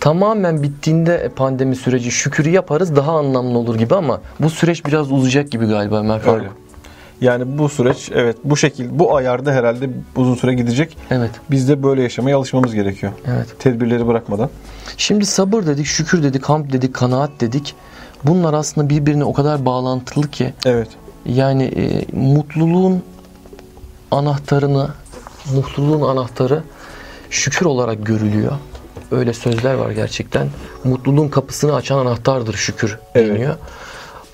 Tamamen 0.00 0.62
bittiğinde 0.62 1.30
pandemi 1.36 1.76
süreci 1.76 2.10
şükürü 2.10 2.48
yaparız 2.48 2.96
daha 2.96 3.12
anlamlı 3.12 3.58
olur 3.58 3.74
gibi 3.78 3.94
ama 3.94 4.20
bu 4.40 4.50
süreç 4.50 4.86
biraz 4.86 5.12
uzayacak 5.12 5.50
gibi 5.50 5.66
galiba 5.66 6.00
Ömer 6.00 6.18
Faruk. 6.20 6.46
Yani 7.20 7.58
bu 7.58 7.68
süreç 7.68 8.10
evet 8.14 8.36
bu 8.44 8.56
şekil 8.56 8.86
bu 8.98 9.16
ayarda 9.16 9.52
herhalde 9.52 9.90
uzun 10.16 10.34
süre 10.34 10.54
gidecek. 10.54 10.96
Evet. 11.10 11.30
Biz 11.50 11.68
de 11.68 11.82
böyle 11.82 12.02
yaşamaya 12.02 12.36
alışmamız 12.36 12.74
gerekiyor. 12.74 13.12
Evet. 13.26 13.46
Tedbirleri 13.58 14.06
bırakmadan. 14.06 14.50
Şimdi 14.96 15.26
sabır 15.26 15.66
dedik, 15.66 15.86
şükür 15.86 16.22
dedik, 16.22 16.44
hamd 16.44 16.72
dedik, 16.72 16.94
kanaat 16.94 17.30
dedik. 17.40 17.74
Bunlar 18.24 18.54
aslında 18.54 18.88
birbirine 18.88 19.24
o 19.24 19.32
kadar 19.32 19.64
bağlantılı 19.66 20.28
ki 20.30 20.54
Evet. 20.66 20.88
yani 21.26 21.64
e, 21.64 22.16
mutluluğun 22.16 23.02
anahtarını, 24.10 24.88
mutluluğun 25.54 26.08
anahtarı 26.08 26.62
şükür 27.30 27.66
olarak 27.66 28.06
görülüyor. 28.06 28.52
Öyle 29.10 29.32
sözler 29.32 29.74
var 29.74 29.90
gerçekten. 29.90 30.48
Mutluluğun 30.84 31.28
kapısını 31.28 31.74
açan 31.74 31.98
anahtardır 31.98 32.54
şükür 32.54 32.98
Evet. 33.14 33.28
deniyor. 33.34 33.54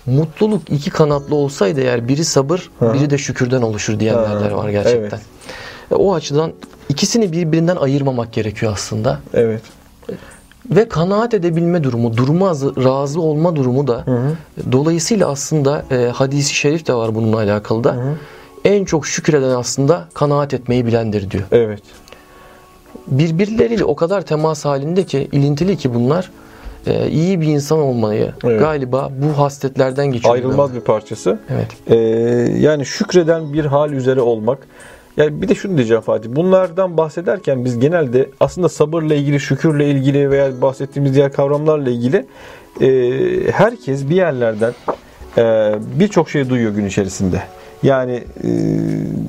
Mutluluk 0.06 0.70
iki 0.70 0.90
kanatlı 0.90 1.34
olsaydı 1.36 1.80
eğer 1.80 2.08
biri 2.08 2.24
sabır, 2.24 2.70
Hı. 2.78 2.94
biri 2.94 3.10
de 3.10 3.18
şükürden 3.18 3.62
oluşur 3.62 4.00
diyenler 4.00 4.50
var 4.50 4.68
gerçekten. 4.68 5.20
E, 5.90 5.94
O 5.94 6.14
açıdan 6.14 6.52
ikisini 6.88 7.32
birbirinden 7.32 7.76
ayırmamak 7.76 8.32
gerekiyor 8.32 8.72
aslında. 8.72 9.18
Evet. 9.34 9.62
Ve 10.70 10.88
kanaat 10.88 11.34
edebilme 11.34 11.84
durumu, 11.84 12.16
duruma 12.16 12.50
razı- 12.50 13.20
olma 13.20 13.56
durumu 13.56 13.86
da 13.86 14.02
hı. 14.06 14.20
dolayısıyla 14.72 15.28
aslında 15.28 15.84
e, 15.90 15.96
hadisi 16.14 16.54
şerif 16.54 16.86
de 16.86 16.94
var 16.94 17.14
bununla 17.14 17.36
alakalı 17.36 17.84
da. 17.84 17.92
Hı. 17.92 18.14
En 18.64 18.84
çok 18.84 19.06
şükreden 19.06 19.48
aslında 19.50 20.04
kanaat 20.14 20.54
etmeyi 20.54 20.86
bilendir 20.86 21.30
diyor. 21.30 21.44
Evet. 21.52 21.80
Birbirleriyle 23.06 23.84
o 23.84 23.96
kadar 23.96 24.22
temas 24.22 24.64
halinde 24.64 25.04
ki, 25.04 25.28
ilintili 25.32 25.76
ki 25.76 25.94
bunlar 25.94 26.30
e, 26.86 27.08
iyi 27.08 27.40
bir 27.40 27.46
insan 27.46 27.78
olmayı 27.78 28.32
Evet. 28.44 28.60
galiba 28.60 29.10
bu 29.18 29.38
hasletlerden 29.38 30.06
geçiyor. 30.06 30.34
Ayrılmaz 30.34 30.74
bir 30.74 30.80
parçası. 30.80 31.38
Evet. 31.50 31.66
Ee, 31.86 31.96
yani 32.58 32.86
şükreden 32.86 33.52
bir 33.52 33.64
hal 33.64 33.92
üzere 33.92 34.20
olmak. 34.20 34.58
Yani 35.16 35.42
bir 35.42 35.48
de 35.48 35.54
şunu 35.54 35.76
diyeceğim 35.76 36.02
Fatih. 36.02 36.30
Bunlardan 36.32 36.96
bahsederken 36.96 37.64
biz 37.64 37.78
genelde 37.78 38.30
aslında 38.40 38.68
sabırla 38.68 39.14
ilgili, 39.14 39.40
şükürle 39.40 39.90
ilgili 39.90 40.30
veya 40.30 40.62
bahsettiğimiz 40.62 41.14
diğer 41.14 41.32
kavramlarla 41.32 41.90
ilgili 41.90 42.26
e, 42.80 43.52
herkes 43.52 44.08
bir 44.08 44.16
yerlerden 44.16 44.72
e, 45.38 45.74
birçok 45.98 46.30
şey 46.30 46.48
duyuyor 46.48 46.72
gün 46.72 46.86
içerisinde. 46.86 47.42
Yani 47.82 48.24
e, 48.44 48.48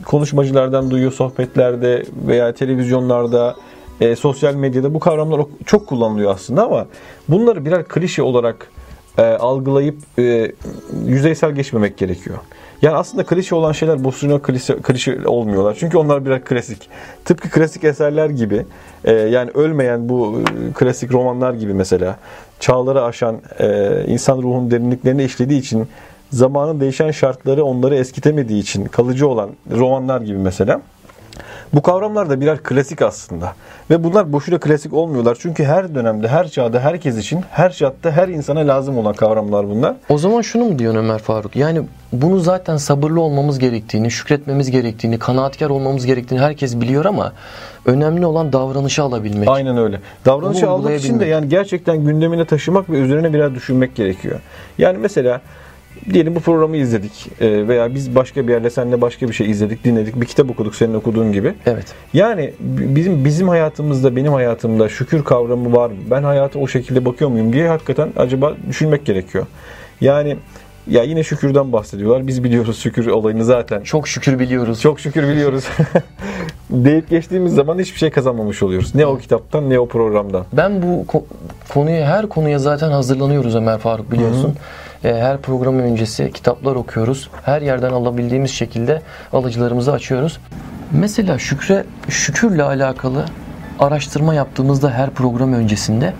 konuşmacılardan 0.05 0.91
duyuyor, 0.91 1.11
sohbetlerde 1.11 2.03
veya 2.27 2.53
televizyonlarda, 2.53 3.55
e, 4.01 4.15
sosyal 4.15 4.55
medyada 4.55 4.93
bu 4.93 4.99
kavramlar 4.99 5.41
çok 5.65 5.87
kullanılıyor 5.87 6.31
aslında 6.31 6.63
ama 6.65 6.87
bunları 7.29 7.65
birer 7.65 7.87
klişe 7.87 8.21
olarak 8.21 8.71
e, 9.17 9.21
algılayıp 9.21 9.97
e, 10.19 10.51
yüzeysel 11.05 11.51
geçmemek 11.51 11.97
gerekiyor. 11.97 12.37
Yani 12.81 12.95
aslında 12.95 13.23
klişe 13.25 13.55
olan 13.55 13.71
şeyler 13.71 14.03
boşuna 14.03 14.39
klişe, 14.39 14.75
klişe 14.75 15.27
olmuyorlar. 15.27 15.77
Çünkü 15.79 15.97
onlar 15.97 16.25
birer 16.25 16.43
klasik. 16.43 16.89
Tıpkı 17.25 17.49
klasik 17.49 17.83
eserler 17.83 18.29
gibi 18.29 18.65
e, 19.03 19.13
yani 19.13 19.51
ölmeyen 19.53 20.09
bu 20.09 20.39
e, 20.39 20.73
klasik 20.73 21.13
romanlar 21.13 21.53
gibi 21.53 21.73
mesela 21.73 22.19
çağları 22.59 23.03
aşan 23.03 23.41
e, 23.59 24.03
insan 24.07 24.37
ruhunun 24.37 24.71
derinliklerine 24.71 25.23
işlediği 25.23 25.59
için 25.59 25.87
zamanın 26.31 26.79
değişen 26.79 27.11
şartları 27.11 27.63
onları 27.63 27.95
eskitemediği 27.95 28.61
için 28.61 28.85
kalıcı 28.85 29.27
olan 29.27 29.49
romanlar 29.71 30.21
gibi 30.21 30.37
mesela. 30.37 30.81
Bu 31.73 31.81
kavramlar 31.81 32.29
da 32.29 32.41
birer 32.41 32.57
klasik 32.63 33.01
aslında. 33.01 33.53
Ve 33.89 34.03
bunlar 34.03 34.33
boşuna 34.33 34.59
klasik 34.59 34.93
olmuyorlar. 34.93 35.37
Çünkü 35.39 35.63
her 35.63 35.95
dönemde, 35.95 36.27
her 36.27 36.47
çağda, 36.47 36.79
herkes 36.79 37.17
için, 37.17 37.41
her 37.51 37.69
şartta, 37.69 38.11
her 38.11 38.27
insana 38.27 38.59
lazım 38.67 38.97
olan 38.97 39.13
kavramlar 39.13 39.69
bunlar. 39.69 39.95
O 40.09 40.17
zaman 40.17 40.41
şunu 40.41 40.65
mu 40.65 40.79
diyorsun 40.79 40.99
Ömer 40.99 41.19
Faruk? 41.19 41.55
Yani 41.55 41.81
bunu 42.13 42.39
zaten 42.39 42.77
sabırlı 42.77 43.21
olmamız 43.21 43.59
gerektiğini, 43.59 44.11
şükretmemiz 44.11 44.71
gerektiğini, 44.71 45.19
kanaatkar 45.19 45.69
olmamız 45.69 46.05
gerektiğini 46.05 46.41
herkes 46.41 46.81
biliyor 46.81 47.05
ama 47.05 47.33
önemli 47.85 48.25
olan 48.25 48.53
davranışı 48.53 49.03
alabilmek. 49.03 49.49
Aynen 49.49 49.77
öyle. 49.77 49.99
Davranışı 50.25 50.69
almak 50.69 50.99
için 50.99 51.19
de 51.19 51.25
yani 51.25 51.49
gerçekten 51.49 52.03
gündemine 52.03 52.45
taşımak 52.45 52.89
ve 52.89 52.97
üzerine 52.97 53.33
biraz 53.33 53.55
düşünmek 53.55 53.95
gerekiyor. 53.95 54.39
Yani 54.77 54.97
mesela 54.97 55.41
diyelim 56.13 56.35
bu 56.35 56.39
programı 56.39 56.77
izledik 56.77 57.27
e, 57.41 57.67
veya 57.67 57.95
biz 57.95 58.15
başka 58.15 58.47
bir 58.47 58.53
yerde 58.53 58.69
seninle 58.69 59.01
başka 59.01 59.27
bir 59.27 59.33
şey 59.33 59.51
izledik, 59.51 59.83
dinledik, 59.83 60.21
bir 60.21 60.25
kitap 60.25 60.49
okuduk 60.49 60.75
senin 60.75 60.93
okuduğun 60.93 61.31
gibi. 61.31 61.53
Evet. 61.65 61.85
Yani 62.13 62.53
bizim 62.59 63.25
bizim 63.25 63.47
hayatımızda, 63.49 64.15
benim 64.15 64.33
hayatımda 64.33 64.89
şükür 64.89 65.23
kavramı 65.23 65.73
var 65.73 65.89
mı? 65.89 65.97
Ben 66.11 66.23
hayata 66.23 66.59
o 66.59 66.67
şekilde 66.67 67.05
bakıyor 67.05 67.29
muyum 67.29 67.53
diye 67.53 67.67
hakikaten 67.67 68.09
acaba 68.17 68.53
düşünmek 68.69 69.05
gerekiyor. 69.05 69.45
Yani 70.01 70.37
ya 70.87 71.03
yine 71.03 71.23
şükürden 71.23 71.73
bahsediyorlar. 71.73 72.27
Biz 72.27 72.43
biliyoruz 72.43 72.79
şükür 72.79 73.07
olayını 73.07 73.45
zaten. 73.45 73.81
Çok 73.81 74.07
şükür 74.07 74.39
biliyoruz. 74.39 74.81
Çok 74.81 74.99
şükür 74.99 75.27
biliyoruz. 75.27 75.65
deyip 76.69 77.09
geçtiğimiz 77.09 77.53
zaman 77.53 77.79
hiçbir 77.79 77.99
şey 77.99 78.09
kazanmamış 78.09 78.63
oluyoruz. 78.63 78.95
Ne 78.95 79.05
o 79.05 79.17
kitaptan 79.17 79.69
ne 79.69 79.79
o 79.79 79.87
programdan. 79.87 80.45
Ben 80.53 80.81
bu 80.81 81.05
ko- 81.07 81.23
konuya 81.69 82.07
her 82.07 82.29
konuya 82.29 82.59
zaten 82.59 82.91
hazırlanıyoruz 82.91 83.55
Ömer 83.55 83.77
Faruk 83.77 84.11
biliyorsun. 84.11 84.49
E, 84.49 84.84
Her 85.13 85.37
program 85.37 85.79
öncesi 85.79 86.31
kitaplar 86.31 86.75
okuyoruz. 86.75 87.29
Her 87.45 87.61
yerden 87.61 87.91
alabildiğimiz 87.91 88.51
şekilde 88.51 89.01
alıcılarımızı 89.33 89.91
açıyoruz. 89.91 90.39
Mesela 90.91 91.39
şükre 91.39 91.85
şükürle 92.09 92.63
alakalı 92.63 93.25
araştırma 93.79 94.33
yaptığımızda 94.33 94.91
her 94.91 95.09
program 95.09 95.53
öncesinde 95.53 96.13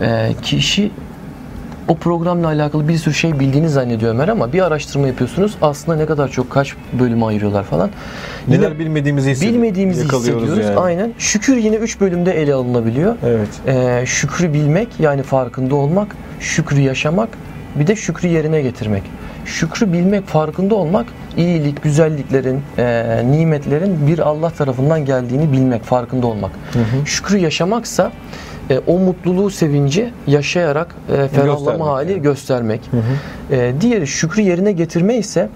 e, 0.00 0.34
kişi 0.42 0.90
o 1.88 1.96
programla 1.96 2.46
alakalı 2.46 2.88
bir 2.88 2.96
sürü 2.98 3.14
şey 3.14 3.40
bildiğini 3.40 3.68
zannediyor 3.68 4.14
Ömer 4.14 4.28
ama 4.28 4.52
bir 4.52 4.62
araştırma 4.62 5.06
yapıyorsunuz. 5.06 5.54
Aslında 5.62 5.98
ne 5.98 6.06
kadar 6.06 6.28
çok 6.28 6.50
kaç 6.50 6.74
bölüme 7.00 7.26
ayırıyorlar 7.26 7.64
falan. 7.64 7.90
Yine 8.48 8.58
Neler 8.58 8.78
bilmediğimizi 8.78 9.30
hissediyoruz. 9.30 9.56
bilmediğimizi 9.62 10.04
hissediyoruz. 10.04 10.58
yani. 10.58 10.76
Aynen. 10.78 11.12
Şükür 11.18 11.56
yine 11.56 11.76
3 11.76 12.00
bölümde 12.00 12.32
ele 12.32 12.54
alınabiliyor. 12.54 13.16
Evet. 13.26 13.48
Ee, 13.66 14.06
şükrü 14.06 14.52
bilmek 14.52 14.88
yani 15.00 15.22
farkında 15.22 15.74
olmak, 15.74 16.16
şükrü 16.40 16.80
yaşamak, 16.80 17.28
bir 17.80 17.86
de 17.86 17.96
şükrü 17.96 18.28
yerine 18.28 18.62
getirmek. 18.62 19.02
Şükrü 19.44 19.92
bilmek, 19.92 20.26
farkında 20.26 20.74
olmak, 20.74 21.06
iyilik, 21.36 21.82
güzelliklerin, 21.82 22.60
e, 22.78 23.22
nimetlerin 23.30 24.06
bir 24.06 24.18
Allah 24.18 24.50
tarafından 24.50 25.04
geldiğini 25.04 25.52
bilmek, 25.52 25.82
farkında 25.82 26.26
olmak. 26.26 26.50
Şükrü 27.04 27.38
yaşamaksa 27.38 28.12
e, 28.70 28.78
o 28.86 28.98
mutluluğu, 28.98 29.50
sevinci 29.50 30.12
yaşayarak 30.26 30.94
e, 31.12 31.28
ferahlama 31.28 31.54
Göstermek 31.54 31.86
hali 31.86 32.10
yani. 32.12 32.22
göstermek. 32.22 32.80
E, 33.50 33.72
diğeri 33.80 34.06
şükrü 34.06 34.42
yerine 34.42 34.72
getirme 34.72 35.16
ise 35.16 35.48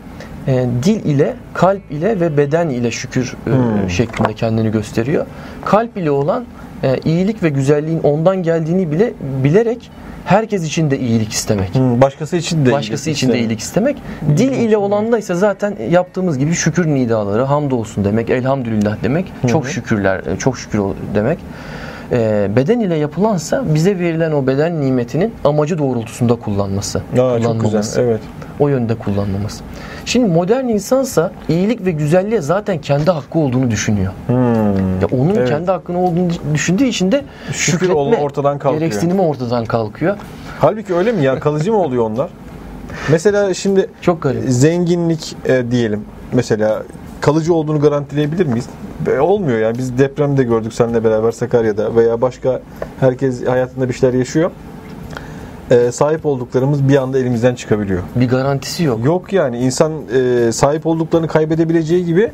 e, 0.47 0.67
dil 0.83 1.05
ile, 1.05 1.35
kalp 1.55 1.91
ile 1.91 2.21
ve 2.21 2.37
beden 2.37 2.69
ile 2.69 2.91
şükür 2.91 3.37
e, 3.47 3.51
Hmm. 3.51 3.91
şeklinde 3.91 4.35
kendini 4.35 4.71
gösteriyor. 4.71 5.27
Kalp 5.65 5.97
ile 5.97 6.11
olan 6.11 6.45
e, 6.83 6.99
iyilik 7.05 7.43
ve 7.43 7.49
güzelliğin 7.49 8.01
ondan 8.03 8.43
geldiğini 8.43 8.91
bile 8.91 9.13
bilerek 9.45 9.91
herkes 10.31 10.65
için 10.65 10.91
de 10.91 10.99
iyilik 10.99 11.33
istemek. 11.33 11.75
Başkası 11.75 12.37
için 12.37 12.67
de 12.67 12.73
Başkası 12.73 13.11
iyilik 13.11 13.17
için 13.19 13.29
de 13.29 13.33
istemek. 13.33 13.51
iyilik 13.51 13.61
istemek. 13.61 13.97
Dil 14.37 14.53
ile 14.53 14.77
olan 14.77 15.13
da 15.13 15.19
ise 15.19 15.35
zaten 15.35 15.77
yaptığımız 15.91 16.39
gibi 16.39 16.55
şükür 16.55 16.87
nidaları, 16.87 17.43
hamdolsun 17.43 18.05
demek, 18.05 18.31
elhamdülillah 18.31 18.97
demek, 19.03 19.33
çok 19.49 19.69
şükürler, 19.69 20.23
e, 20.27 20.39
çok 20.39 20.59
şükür 20.59 20.81
demek. 21.15 21.39
E, 22.13 22.51
beden 22.57 22.81
ile 22.81 22.95
yapılansa 22.97 23.65
bize 23.75 23.99
verilen 23.99 24.33
o 24.33 24.47
beden 24.47 24.81
nimetinin 24.81 25.35
amacı 25.45 25.79
doğrultusunda 25.79 26.35
kullanması. 26.35 27.03
Aa, 27.21 27.41
çok 27.41 27.61
güzel. 27.61 27.85
Evet. 28.05 28.21
O 28.61 28.69
yönde 28.69 28.95
kullanmamız. 28.95 29.61
Şimdi 30.05 30.29
modern 30.29 30.65
insansa 30.69 31.33
iyilik 31.49 31.85
ve 31.85 31.91
güzelliğe 31.91 32.41
zaten 32.41 32.79
kendi 32.79 33.11
hakkı 33.11 33.39
olduğunu 33.39 33.71
düşünüyor. 33.71 34.13
Hmm. 34.27 34.37
Ya 35.01 35.07
onun 35.13 35.35
Evet. 35.35 35.49
kendi 35.49 35.71
hakkını 35.71 35.99
olduğunu 36.01 36.29
düşündüğü 36.55 36.85
için 36.85 37.13
de 37.13 37.25
Şükür 37.53 37.79
şükretme 37.87 37.95
ortadan 38.17 38.59
kalkıyor. 38.59 38.81
gereksinimi 38.81 39.21
ortadan 39.21 39.65
kalkıyor. 39.65 40.17
Halbuki 40.61 40.95
öyle 40.95 41.13
mi 41.13 41.25
ya? 41.25 41.41
Kalıcı 41.41 41.73
mı 41.73 41.79
oluyor 41.79 42.05
onlar? 42.05 42.31
Mesela 43.11 43.55
şimdi 43.55 43.91
Çok 44.01 44.23
garip. 44.23 44.43
zenginlik 44.49 45.37
e, 45.49 45.71
diyelim. 45.71 46.05
Mesela 46.33 46.83
kalıcı 47.21 47.55
olduğunu 47.55 47.81
garantileyebilir 47.81 48.47
miyiz? 48.47 48.67
E, 49.07 49.19
olmuyor 49.19 49.59
yani. 49.59 49.79
Biz 49.79 49.99
depremde 49.99 50.43
gördük 50.43 50.73
seninle 50.73 51.05
beraber 51.05 51.33
Sakarya'da 51.33 51.97
veya 51.97 52.21
başka 52.21 52.61
herkes 53.01 53.47
hayatında 53.47 53.89
bir 53.89 53.95
şeyler 53.95 54.19
yaşıyor. 54.19 54.51
E, 55.71 55.93
sahip 55.93 56.27
olduklarımız 56.27 56.89
bir 56.89 56.97
anda 56.97 57.19
elimizden 57.19 57.55
çıkabiliyor. 57.55 58.03
Bir 58.17 58.29
garantisi 58.29 58.85
yok. 58.85 59.05
Yok 59.05 59.33
yani 59.33 59.59
insan 59.59 59.93
e, 60.15 60.53
sahip 60.53 60.87
olduklarını 60.87 61.29
kaybedebileceği 61.29 62.05
gibi 62.05 62.33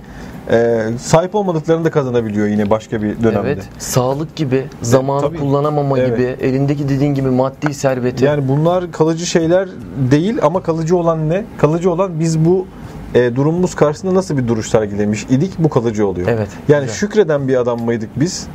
e, 0.51 0.85
sahip 0.99 1.35
olmadıklarını 1.35 1.85
da 1.85 1.91
kazanabiliyor 1.91 2.47
yine 2.47 2.71
başka 2.71 3.03
bir 3.03 3.23
dönemde. 3.23 3.51
Evet. 3.53 3.69
Sağlık 3.79 4.37
gibi, 4.37 4.65
zamanı 4.83 5.21
tabii. 5.21 5.39
kullanamama 5.39 5.99
Evet. 5.99 6.17
gibi, 6.17 6.37
elindeki 6.41 6.89
dediğin 6.89 7.15
gibi 7.15 7.31
maddi 7.31 7.75
serveti. 7.75 8.25
Yani 8.25 8.49
bunlar 8.49 8.93
kalıcı 8.93 9.27
şeyler 9.27 9.69
değil 10.11 10.39
ama 10.43 10.63
kalıcı 10.63 10.97
olan 10.97 11.31
ne? 11.31 11.45
Kalıcı 11.59 11.91
olan 11.91 12.21
biz 12.21 12.45
bu 12.45 12.67
e, 13.15 13.37
durumumuz 13.37 13.75
karşısında 13.75 14.15
nasıl 14.15 14.37
bir 14.39 14.49
duruş 14.49 14.69
sergilemiş 14.69 15.23
idik 15.31 15.53
bu 15.59 15.69
kalıcı 15.69 16.07
oluyor. 16.07 16.29
Evet, 16.29 16.49
Yani 16.69 16.81
güzel. 16.81 16.97
şükreden 16.97 17.49
bir 17.49 17.57
adam 17.57 17.81
mıydık 17.81 18.11
biz? 18.17 18.47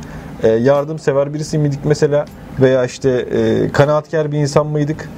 E, 0.42 0.48
yardımsever 0.48 1.34
birisi 1.34 1.58
miydik 1.58 1.80
mesela? 1.84 2.24
Veya 2.60 2.84
işte 2.84 3.10
e, 3.10 3.68
kanaatkar 3.72 4.32
bir 4.32 4.38
insan 4.38 4.66
mıydık? 4.66 5.08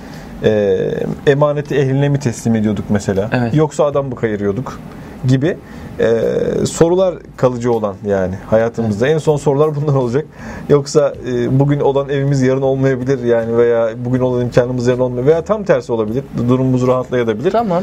E, 0.44 0.78
emaneti 1.26 1.74
ehline 1.74 2.08
mi 2.08 2.18
teslim 2.20 2.54
ediyorduk 2.54 2.84
mesela? 2.88 3.30
Evet. 3.32 3.54
Yoksa 3.54 3.84
adam 3.84 4.06
mı 4.06 4.14
kayırıyorduk? 4.16 4.80
Gibi 5.28 5.56
e, 6.00 6.66
sorular 6.66 7.14
kalıcı 7.36 7.72
olan 7.72 7.94
yani 8.06 8.34
hayatımızda. 8.50 9.08
En 9.08 9.18
son 9.18 9.36
sorular 9.36 9.76
bunlar 9.76 9.94
olacak. 9.94 10.24
Yoksa 10.68 11.14
e, 11.32 11.58
bugün 11.60 11.80
olan 11.80 12.08
evimiz 12.08 12.42
yarın 12.42 12.62
olmayabilir 12.62 13.24
yani 13.24 13.56
veya 13.56 13.90
bugün 14.04 14.20
olan 14.20 14.40
imkanımız 14.42 14.86
yarın 14.86 15.00
olmayabilir 15.00 15.32
veya 15.32 15.44
tam 15.44 15.64
tersi 15.64 15.92
olabilir. 15.92 16.24
Durumumuz 16.48 16.86
rahatlayabilir. 16.86 17.50
Tamam. 17.50 17.82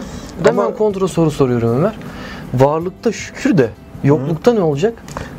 Ama- 0.49 0.63
Hemen 0.63 0.77
kontrol 0.77 1.07
soru 1.07 1.31
soruyorum 1.31 1.69
Ömer. 1.69 1.93
Varlıkta 2.53 3.11
şükür 3.11 3.57
de 3.57 3.69
yoklukta 4.03 4.53
ne 4.53 4.61
olacak? 4.61 4.93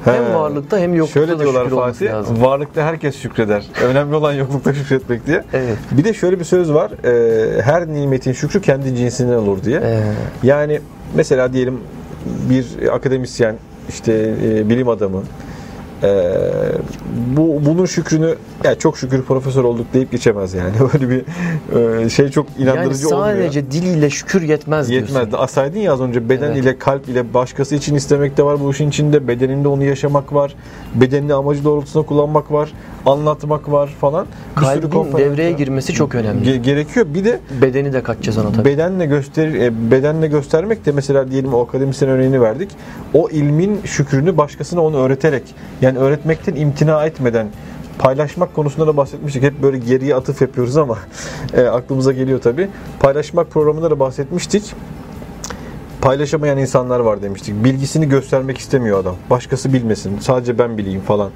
Hem 0.05 0.25
He. 0.25 0.35
varlıkta 0.35 0.79
hem 0.79 0.95
yoklukta 0.95 1.21
Şöyle 1.21 1.33
da 1.33 1.39
diyorlar 1.39 1.65
şükür 1.65 1.77
Fatih, 1.77 2.11
lazım. 2.13 2.43
varlıkta 2.43 2.83
herkes 2.83 3.17
şükreder. 3.19 3.67
Önemli 3.85 4.15
olan 4.17 4.33
yoklukta 4.33 4.75
şükretmek 4.75 5.27
diye. 5.27 5.45
Evet. 5.53 5.77
Bir 5.91 6.05
de 6.05 6.15
şöyle 6.15 6.39
bir 6.41 6.45
söz 6.45 6.73
var. 6.73 6.91
e, 7.05 7.63
her 7.63 7.87
nimetin 7.89 8.33
şükrü 8.33 8.61
kendi 8.63 8.97
cinsinden 8.97 9.37
olur 9.39 9.63
diye. 9.65 9.81
Ee, 9.85 10.01
Yani 10.43 10.81
mesela 11.15 11.53
diyelim 11.53 11.81
bir 12.51 12.95
akademisyen, 12.95 13.57
işte 13.89 14.35
e, 14.45 14.69
bilim 14.69 14.89
adamı 14.89 15.23
e, 16.03 16.39
bu 17.37 17.61
bunun 17.65 17.87
şükrünü 17.87 18.35
ya 18.65 18.75
çok 18.75 18.99
şükür 18.99 19.23
profesör 19.23 19.65
olduk 19.65 19.87
deyip 19.95 20.11
geçemez 20.13 20.55
yani. 20.55 20.73
Öyle 20.95 21.11
bir 21.11 21.25
e, 22.05 22.11
şey 22.11 22.29
çok 22.29 22.47
yani 22.59 22.63
inandırıcı 22.63 23.09
olmuyor. 23.09 23.37
sadece 23.37 23.71
diliyle 23.71 24.11
şükür 24.11 24.43
yetmez 24.43 24.89
diyorsun. 24.89 25.15
Yetmez. 25.15 25.41
Asaydın 25.41 25.79
ya 25.79 25.93
az 25.93 26.01
önce 26.01 26.29
beden 26.29 26.47
Evet. 26.47 26.63
ile 26.63 26.79
kalp 26.79 27.09
ile 27.09 27.35
başkası 27.35 27.75
için 27.75 27.95
istemek 27.95 28.37
de 28.37 28.43
var 28.43 28.61
bu 28.61 28.71
işin 28.71 28.89
içinde. 28.89 29.29
Bedeninde 29.29 29.69
onu 29.69 29.85
yaşamak 29.85 30.35
var. 30.35 30.55
Bedenini 30.95 31.35
amacı 31.35 31.65
doğrultusunda 31.65 32.07
kullanmak 32.07 32.53
var. 32.53 32.73
Anlatmak 33.07 33.71
var 33.73 33.87
falan. 34.01 34.27
Bir 34.57 34.61
Kalbin 34.61 35.19
devreye 35.19 35.53
var. 35.53 35.59
girmesi 35.59 35.93
çok 35.93 36.15
önemli. 36.15 36.49
Ge- 36.51 36.57
gerekiyor. 36.63 37.07
Bir 37.15 37.25
de 37.25 37.41
Bedeni 37.63 37.93
de 37.93 38.03
kaçacağız 38.03 38.39
ona 38.39 38.53
tabii. 38.53 38.65
bedenle 38.65 39.07
göster 39.07 39.47
e, 39.49 39.91
bedenle 39.91 40.27
göstermek 40.27 40.87
de 40.87 40.93
mesela 40.93 41.31
diyelim 41.31 41.55
o 41.55 41.65
akademisyen 41.65 42.11
örneğini 42.11 42.41
verdik. 42.41 42.71
O 43.15 43.29
ilmin 43.31 43.81
şükrünü 43.85 44.37
başkasına 44.37 44.81
onu 44.81 44.97
öğreterek 44.97 45.43
yani 45.81 45.99
öğretmekten 45.99 46.55
imtina 46.55 47.05
etmeden 47.07 47.47
paylaşmak 47.99 48.55
konusunda 48.55 48.87
da 48.87 48.97
bahsetmiştik. 48.97 49.43
Hep 49.43 49.63
böyle 49.63 49.79
geriye 49.79 50.15
atıf 50.15 50.43
yapıyoruz 50.43 50.77
ama 50.77 50.99
e, 51.57 51.63
aklımıza 51.63 52.13
geliyor 52.13 52.41
tabii. 52.41 52.69
Paylaşmak 53.01 53.51
programında 53.51 53.91
da 53.91 53.99
bahsetmiştik. 54.01 54.75
Paylaşamayan 56.03 56.59
insanlar 56.59 57.01
var 57.01 57.23
demiştik. 57.23 57.65
Bilgisini 57.65 58.09
göstermek 58.09 58.59
istemiyor 58.59 58.99
adam. 58.99 59.17
Başkası 59.31 59.73
bilmesin. 59.73 60.19
Sadece 60.19 60.59
ben 60.59 60.79
bileyim 60.79 61.01
falan. 61.01 61.31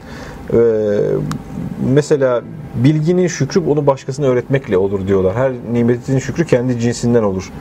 Ee, 0.52 0.56
mesela 1.94 2.42
bilginin 2.74 3.26
şükrü 3.26 3.60
onu 3.60 3.86
başkasına 3.86 4.26
öğretmekle 4.26 4.78
olur 4.78 5.06
diyorlar. 5.06 5.36
Her 5.36 5.52
nimetin 5.72 6.18
şükrü 6.18 6.46
kendi 6.46 6.80
cinsinden 6.80 7.22
olur. 7.22 7.52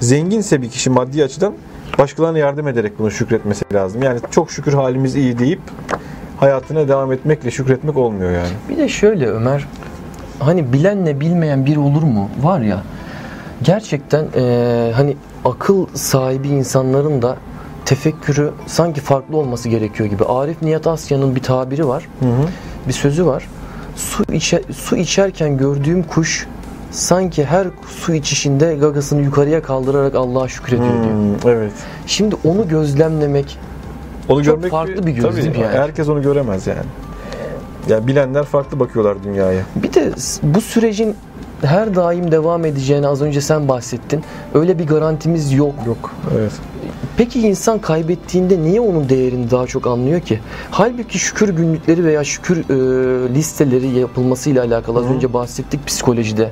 Zenginse 0.00 0.62
bir 0.62 0.70
kişi 0.70 0.90
maddi 0.90 1.24
açıdan 1.24 1.54
başkalarına 1.98 2.38
yardım 2.38 2.68
ederek 2.68 2.98
bunu 2.98 3.10
şükretmesi 3.10 3.64
lazım. 3.74 4.02
Yani 4.02 4.20
çok 4.30 4.50
şükür 4.50 4.72
halimiz 4.72 5.16
iyi 5.16 5.38
deyip 5.38 5.60
hayatına 6.40 6.88
devam 6.88 7.12
etmekle 7.12 7.50
şükretmek 7.50 7.96
olmuyor 7.96 8.30
yani. 8.30 8.50
Bir 8.68 8.76
de 8.76 8.88
şöyle 8.88 9.26
Ömer, 9.26 9.66
hani 10.38 10.72
bilenle 10.72 11.20
bilmeyen 11.20 11.66
bir 11.66 11.76
olur 11.76 12.02
mu? 12.02 12.28
Var 12.42 12.60
ya, 12.60 12.82
gerçekten 13.62 14.24
eee, 14.36 14.92
hani 14.94 15.16
akıl 15.44 15.86
sahibi 15.94 16.48
insanların 16.48 17.22
da 17.22 17.36
tefekkürü 17.84 18.50
sanki 18.66 19.00
farklı 19.00 19.36
olması 19.36 19.68
gerekiyor 19.68 20.08
gibi. 20.08 20.24
Arif 20.24 20.62
Nihat 20.62 20.86
Asya'nın 20.86 21.36
bir 21.36 21.42
tabiri 21.42 21.88
var. 21.88 22.08
Bir 22.88 22.92
sözü 22.92 23.26
var. 23.26 23.48
Su, 23.96 24.24
içe, 24.32 24.62
su 24.72 24.96
içerken 24.96 25.56
gördüğüm 25.56 26.02
kuş 26.02 26.46
sanki 26.90 27.44
her 27.44 27.66
su 27.86 28.14
içişinde 28.14 28.74
gagasını 28.74 29.22
yukarıya 29.22 29.62
kaldırarak 29.62 30.14
Allah'a 30.14 30.48
şükrediyor 30.48 30.92
diyor. 30.92 31.14
Hmm, 31.14 31.50
evet. 31.50 31.72
Şimdi 32.06 32.36
onu 32.44 32.68
gözlemlemek 32.68 33.58
Onu 34.28 34.44
Çok 34.44 34.54
görmek 34.56 34.70
farklı 34.70 35.06
bir 35.06 35.12
göz 35.12 35.24
tabii, 35.24 35.36
değil 35.36 35.56
mi 35.56 35.62
yani? 35.62 35.78
Herkes 35.78 36.08
onu 36.08 36.22
göremez 36.22 36.66
yani. 36.66 36.78
Ya 37.88 38.06
bilenler 38.06 38.44
farklı 38.44 38.80
bakıyorlar 38.80 39.22
dünyaya. 39.24 39.62
Bir 39.76 39.92
de 39.92 40.12
bu 40.42 40.60
sürecin 40.60 41.16
her 41.62 41.94
daim 41.94 42.32
devam 42.32 42.64
edeceğini 42.64 43.06
az 43.06 43.22
önce 43.22 43.40
sen 43.40 43.68
bahsettin. 43.68 44.24
Öyle 44.54 44.78
bir 44.78 44.86
garantimiz 44.86 45.52
yok. 45.52 45.74
Yok. 45.86 46.14
Evet. 46.38 46.52
Peki 47.16 47.40
insan 47.40 47.78
kaybettiğinde 47.78 48.62
niye 48.62 48.80
onun 48.80 49.08
değerini 49.08 49.50
daha 49.50 49.66
çok 49.66 49.86
anlıyor 49.86 50.20
ki? 50.20 50.40
Halbuki 50.70 51.18
şükür 51.18 51.48
günlükleri 51.48 52.04
veya 52.04 52.24
şükür 52.24 52.56
e, 52.56 53.34
listeleri 53.34 53.88
yapılmasıyla 53.88 54.64
alakalı 54.64 54.98
az 54.98 55.04
önce 55.04 55.32
bahsettik 55.32 55.86
psikolojide. 55.86 56.50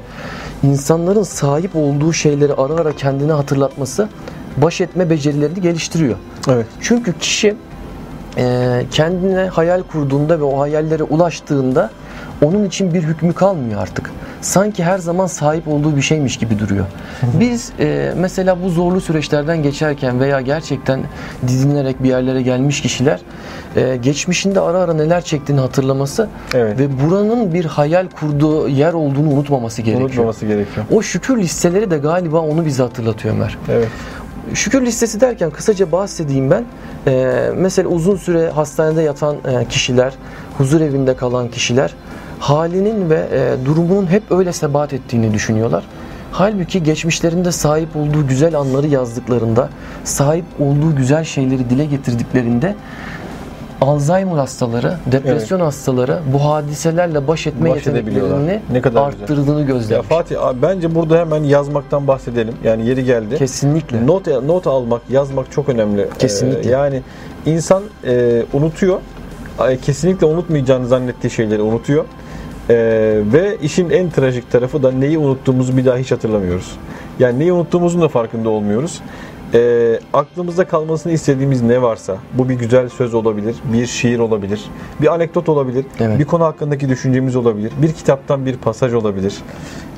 İnsanların 0.62 1.22
sahip 1.22 1.76
olduğu 1.76 2.12
şeyleri 2.12 2.52
ara 2.54 2.74
ara 2.74 2.96
kendine 2.96 3.32
hatırlatması 3.32 4.08
baş 4.56 4.80
etme 4.80 5.10
becerilerini 5.10 5.60
geliştiriyor. 5.60 6.16
Evet. 6.48 6.66
Çünkü 6.80 7.18
kişi 7.18 7.56
e, 8.36 8.84
kendine 8.90 9.46
hayal 9.46 9.82
kurduğunda 9.82 10.40
ve 10.40 10.44
o 10.44 10.60
hayallere 10.60 11.02
ulaştığında 11.02 11.90
onun 12.44 12.64
için 12.64 12.94
bir 12.94 13.02
hükmü 13.02 13.32
kalmıyor 13.32 13.82
artık. 13.82 14.10
Sanki 14.40 14.84
her 14.84 14.98
zaman 14.98 15.26
sahip 15.26 15.68
olduğu 15.68 15.96
bir 15.96 16.02
şeymiş 16.02 16.36
gibi 16.36 16.58
duruyor. 16.58 16.84
Biz 17.22 17.72
e, 17.80 18.12
mesela 18.16 18.62
bu 18.62 18.70
zorlu 18.70 19.00
süreçlerden 19.00 19.62
geçerken 19.62 20.20
veya 20.20 20.40
gerçekten 20.40 21.00
dizinerek 21.46 22.02
bir 22.02 22.08
yerlere 22.08 22.42
gelmiş 22.42 22.82
kişiler 22.82 23.20
e, 23.76 23.96
geçmişinde 23.96 24.60
ara 24.60 24.78
ara 24.78 24.94
neler 24.94 25.20
çektiğini 25.24 25.60
hatırlaması 25.60 26.28
Evet. 26.54 26.78
ve 26.78 26.88
buranın 27.02 27.54
bir 27.54 27.64
hayal 27.64 28.06
kurduğu 28.20 28.68
yer 28.68 28.92
olduğunu 28.92 29.30
unutmaması 29.30 29.82
gerekiyor. 29.82 30.08
Unutmaması 30.08 30.46
gerekiyor. 30.46 30.86
O 30.92 31.02
şükür 31.02 31.38
listeleri 31.38 31.90
de 31.90 31.98
galiba 31.98 32.40
onu 32.40 32.66
bize 32.66 32.82
hatırlatıyor 32.82 33.34
Ömer. 33.34 33.58
Evet. 33.68 33.88
Şükür 34.54 34.86
listesi 34.86 35.20
derken 35.20 35.50
kısaca 35.50 35.92
bahsedeyim 35.92 36.50
ben. 36.50 36.64
Ee, 37.06 37.50
mesela 37.56 37.88
uzun 37.88 38.16
süre 38.16 38.50
hastanede 38.50 39.02
yatan 39.02 39.36
e, 39.36 39.64
kişiler, 39.68 40.12
huzur 40.58 40.80
evinde 40.80 41.16
kalan 41.16 41.48
kişiler 41.48 41.94
halinin 42.38 43.10
ve 43.10 43.28
e, 43.32 43.66
durumunun 43.66 44.06
hep 44.06 44.22
öyle 44.30 44.52
sebat 44.52 44.92
ettiğini 44.92 45.34
düşünüyorlar. 45.34 45.84
Halbuki 46.32 46.82
geçmişlerinde 46.82 47.52
sahip 47.52 47.96
olduğu 47.96 48.28
güzel 48.28 48.58
anları 48.58 48.86
yazdıklarında, 48.86 49.68
sahip 50.04 50.44
olduğu 50.60 50.96
güzel 50.96 51.24
şeyleri 51.24 51.70
dile 51.70 51.84
getirdiklerinde 51.84 52.74
Alzheimer 53.80 54.36
hastaları, 54.36 54.96
depresyon 55.12 55.60
hastaları 55.60 56.20
bu 56.32 56.44
hadiselerle 56.44 57.28
baş 57.28 57.46
etme 57.46 57.70
Baş 57.70 57.76
yeteneklerini 57.76 58.60
Ne 58.72 58.80
kadar 58.80 59.02
arttırdığını 59.02 59.60
Ya 59.60 59.66
gözlemiş. 59.66 60.06
Fatih 60.06 60.42
abi, 60.42 60.62
bence 60.62 60.94
burada 60.94 61.18
hemen 61.18 61.42
yazmaktan 61.42 62.06
bahsedelim. 62.06 62.54
Yani 62.64 62.86
yeri 62.86 63.04
geldi. 63.04 63.36
Kesinlikle. 63.36 64.06
Not 64.06 64.26
not 64.26 64.66
almak, 64.66 65.02
yazmak 65.10 65.52
çok 65.52 65.68
önemli. 65.68 66.00
Ee, 66.00 66.08
Kesinlikle. 66.18 66.70
yani 66.70 67.02
insan 67.46 67.82
e, 68.06 68.42
unutuyor. 68.52 69.00
Kesinlikle 69.82 70.26
unutmayacağını 70.26 70.86
zannettiği 70.86 71.30
şeyleri 71.30 71.62
unutuyor. 71.62 72.04
Ee, 72.70 73.20
ve 73.32 73.56
işin 73.62 73.90
en 73.90 74.10
trajik 74.10 74.50
tarafı 74.50 74.82
da 74.82 74.92
neyi 74.92 75.18
unuttuğumuzu 75.18 75.76
bir 75.76 75.84
daha 75.84 75.96
hiç 75.96 76.12
hatırlamıyoruz. 76.12 76.72
Yani 77.18 77.38
neyi 77.38 77.52
unuttuğumuzun 77.52 78.00
da 78.00 78.08
farkında 78.08 78.48
olmuyoruz. 78.48 79.00
Ee, 79.54 79.98
aklımızda 80.12 80.64
kalmasını 80.64 81.12
istediğimiz 81.12 81.62
ne 81.62 81.82
varsa, 81.82 82.16
bu 82.34 82.48
bir 82.48 82.54
güzel 82.54 82.88
söz 82.88 83.14
olabilir, 83.14 83.56
bir 83.72 83.86
şiir 83.86 84.18
olabilir, 84.18 84.64
bir 85.00 85.14
anekdot 85.14 85.48
olabilir, 85.48 85.84
Evet. 86.00 86.18
bir 86.18 86.24
konu 86.24 86.44
hakkındaki 86.44 86.88
düşüncemiz 86.88 87.36
olabilir, 87.36 87.72
bir 87.82 87.92
kitaptan 87.92 88.46
bir 88.46 88.56
pasaj 88.56 88.94
olabilir. 88.94 89.34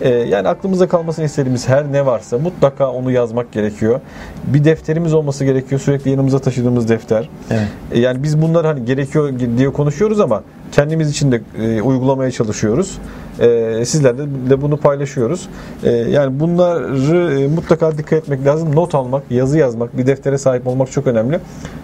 Ee, 0.00 0.08
yani 0.08 0.48
aklımızda 0.48 0.88
kalmasını 0.88 1.24
istediğimiz 1.24 1.68
her 1.68 1.92
ne 1.92 2.06
varsa 2.06 2.38
mutlaka 2.38 2.90
onu 2.90 3.10
yazmak 3.10 3.52
gerekiyor. 3.52 4.00
Bir 4.46 4.64
defterimiz 4.64 5.14
olması 5.14 5.44
gerekiyor, 5.44 5.80
sürekli 5.80 6.10
yanımıza 6.10 6.38
taşıdığımız 6.38 6.88
defter. 6.88 7.28
Evet. 7.50 7.68
E, 7.92 8.00
Yani 8.00 8.22
biz 8.22 8.42
bunlar 8.42 8.66
hani 8.66 8.84
gerekiyor 8.84 9.32
diye 9.58 9.72
konuşuyoruz 9.72 10.20
ama 10.20 10.42
kendimiz 10.72 11.10
için 11.10 11.32
de 11.32 11.40
e, 11.58 11.82
uygulamaya 11.82 12.30
çalışıyoruz. 12.30 12.98
E, 13.40 13.84
sizlerle 13.84 14.22
de 14.50 14.62
bunu 14.62 14.76
paylaşıyoruz. 14.76 15.48
E, 15.84 15.90
yani 15.90 16.40
bunları 16.40 17.40
e, 17.40 17.48
mutlaka 17.48 17.98
dikkat 17.98 18.12
etmek 18.12 18.46
lazım. 18.46 18.76
Not 18.76 18.94
almak, 18.94 19.22
yazı 19.30 19.58
yazmak, 19.58 19.98
bir 19.98 20.06
deftere 20.06 20.38
sahip 20.38 20.66
olmak 20.66 20.90
çok 20.90 21.06
önemli. 21.06 21.40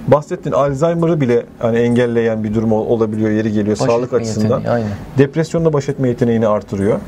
Bahsettin 0.09 0.53
Alzheimer'ı 0.53 1.21
bile 1.21 1.43
hani 1.59 1.79
engelleyen 1.79 2.45
bir 2.45 2.55
durum 2.55 2.73
ol- 2.73 2.87
olabiliyor, 2.87 3.31
yeri 3.31 3.53
geliyor 3.53 3.79
Baş 3.81 3.87
sağlık 3.87 4.13
açısından. 4.13 4.59
yeteneği. 4.59 4.85
Depresyonla 5.19 5.73
baş 5.73 5.89
etme 5.89 6.09
yeteneğini 6.09 6.49
artırıyor. 6.49 6.99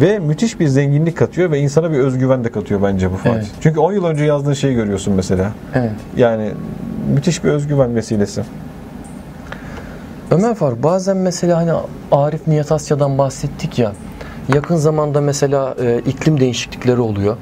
Ve 0.00 0.18
müthiş 0.18 0.60
bir 0.60 0.66
zenginlik 0.68 1.16
katıyor 1.16 1.50
ve 1.50 1.58
insana 1.58 1.92
bir 1.92 1.98
özgüven 1.98 2.44
de 2.44 2.50
katıyor 2.50 2.82
bence 2.82 3.12
bu 3.12 3.16
Fatih. 3.16 3.30
Evet. 3.34 3.46
Çünkü 3.60 3.80
10 3.80 3.92
yıl 3.92 4.04
önce 4.04 4.24
yazdığın 4.24 4.52
şeyi 4.52 4.74
görüyorsun 4.74 5.14
mesela. 5.14 5.52
Evet. 5.74 5.90
Yani 6.16 6.50
müthiş 7.14 7.44
bir 7.44 7.48
özgüven 7.48 7.96
vesilesi. 7.96 8.42
Ömer 10.30 10.54
Faruk 10.54 10.82
bazen 10.82 11.16
mesela 11.16 11.56
hani 11.56 11.72
Arif 12.12 12.46
Nihat 12.46 12.72
Asya'dan 12.72 13.18
bahsettik 13.18 13.78
ya 13.78 13.92
yakın 14.54 14.76
zamanda 14.76 15.20
mesela 15.20 15.74
e, 15.82 15.98
iklim 16.06 16.40
değişiklikleri 16.40 17.00
oluyor. 17.00 17.36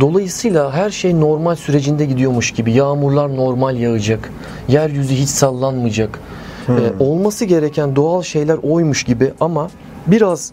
Dolayısıyla 0.00 0.72
her 0.72 0.90
şey 0.90 1.20
normal 1.20 1.54
sürecinde 1.54 2.04
gidiyormuş 2.04 2.50
gibi 2.50 2.72
yağmurlar 2.72 3.36
normal 3.36 3.76
yağacak. 3.76 4.30
Yeryüzü 4.68 5.14
hiç 5.14 5.28
sallanmayacak. 5.28 6.20
E, 6.68 7.02
olması 7.04 7.44
gereken 7.44 7.96
doğal 7.96 8.22
şeyler 8.22 8.58
oymuş 8.62 9.04
gibi 9.04 9.32
ama 9.40 9.70
biraz 10.06 10.52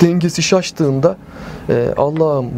dengesi 0.00 0.42
şaştığında 0.42 1.16
e, 1.68 1.88
Allah'ım 1.96 2.50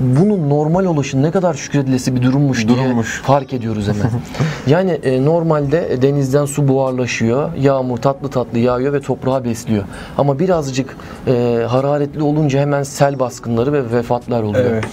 bunun 0.00 0.50
normal 0.50 0.84
oluşu 0.84 1.22
ne 1.22 1.30
kadar 1.30 1.54
şükredilesi 1.54 2.16
bir 2.16 2.22
durummuş, 2.22 2.68
diye 2.68 2.78
Durummuş. 2.78 3.20
fark 3.24 3.52
ediyoruz 3.52 3.88
hemen. 3.88 4.10
yani 4.66 4.90
e, 4.90 5.24
normalde 5.24 6.02
denizden 6.02 6.44
su 6.44 6.68
buharlaşıyor, 6.68 7.54
yağmur 7.56 7.96
tatlı 7.96 8.28
tatlı 8.30 8.58
yağıyor 8.58 8.92
ve 8.92 9.00
toprağı 9.00 9.44
besliyor. 9.44 9.84
Ama 10.18 10.38
birazcık 10.38 10.96
e, 11.26 11.64
hararetli 11.68 12.22
olunca 12.22 12.60
hemen 12.60 12.82
sel 12.82 13.18
baskınları 13.18 13.72
ve 13.72 13.92
vefatlar 13.92 14.42
oluyor. 14.42 14.70
Evet. 14.70 14.84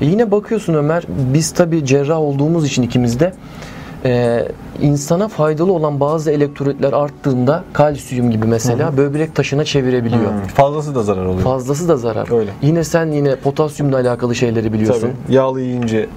E, 0.00 0.06
yine 0.06 0.30
bakıyorsun 0.30 0.74
Ömer, 0.74 1.04
biz 1.34 1.52
tabi 1.52 1.84
cerrah 1.86 2.18
olduğumuz 2.18 2.66
için 2.66 2.82
ikimiz 2.82 3.20
de 3.20 3.32
e, 4.04 4.44
insana 4.82 5.28
faydalı 5.28 5.72
olan 5.72 6.00
bazı 6.00 6.30
elektrolitler 6.30 6.92
arttığında 6.92 7.64
kalsiyum 7.72 8.30
gibi 8.30 8.46
mesela 8.46 8.96
böbrek 8.96 9.34
taşına 9.34 9.64
çevirebiliyor. 9.64 10.30
Hmm. 10.30 10.46
Fazlası 10.54 10.94
da 10.94 11.02
zarar 11.02 11.24
oluyor. 11.24 11.42
Fazlası 11.42 11.88
da 11.88 11.96
zarar. 11.96 12.38
Öyle. 12.38 12.50
Yine 12.62 12.84
sen 12.84 13.06
yine 13.06 13.36
potasyumla 13.36 13.96
alakalı 13.96 14.34
şeyleri 14.34 14.72
biliyorsun. 14.72 15.00
Tabii. 15.00 15.34
Yağlı 15.34 15.60
yiyince 15.60 16.08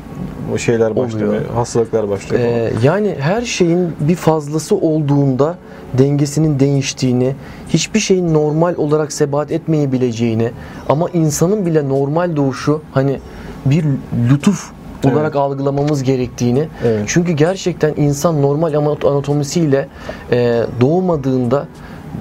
o 0.53 0.57
şeyler 0.57 0.95
başlıyor. 0.95 1.27
Oluyor. 1.27 1.41
Hastalıklar 1.55 2.09
başlıyor. 2.09 2.43
falan. 2.43 2.55
Ee, 2.55 2.71
yani 2.83 3.15
her 3.19 3.41
şeyin 3.41 3.91
bir 3.99 4.15
fazlası 4.15 4.75
olduğunda 4.75 5.57
dengesinin 5.97 6.59
değiştiğini, 6.59 7.35
hiçbir 7.69 7.99
şeyin 7.99 8.33
normal 8.33 8.75
olarak 8.77 9.11
sebat 9.11 9.51
etmeyebileceğini 9.51 10.51
ama 10.89 11.09
insanın 11.09 11.65
bile 11.65 11.89
normal 11.89 12.35
doğuşu 12.35 12.81
hani 12.93 13.19
bir 13.65 13.85
lütuf 14.31 14.71
Evet. 15.05 15.15
olarak 15.17 15.35
algılamamız 15.35 16.03
gerektiğini. 16.03 16.67
Evet. 16.85 17.03
Çünkü 17.07 17.31
gerçekten 17.31 17.93
insan 17.97 18.41
normal 18.41 18.73
anat- 18.73 19.05
anatomisiyle 19.05 19.87
e, 20.31 20.63
doğmadığında 20.81 21.67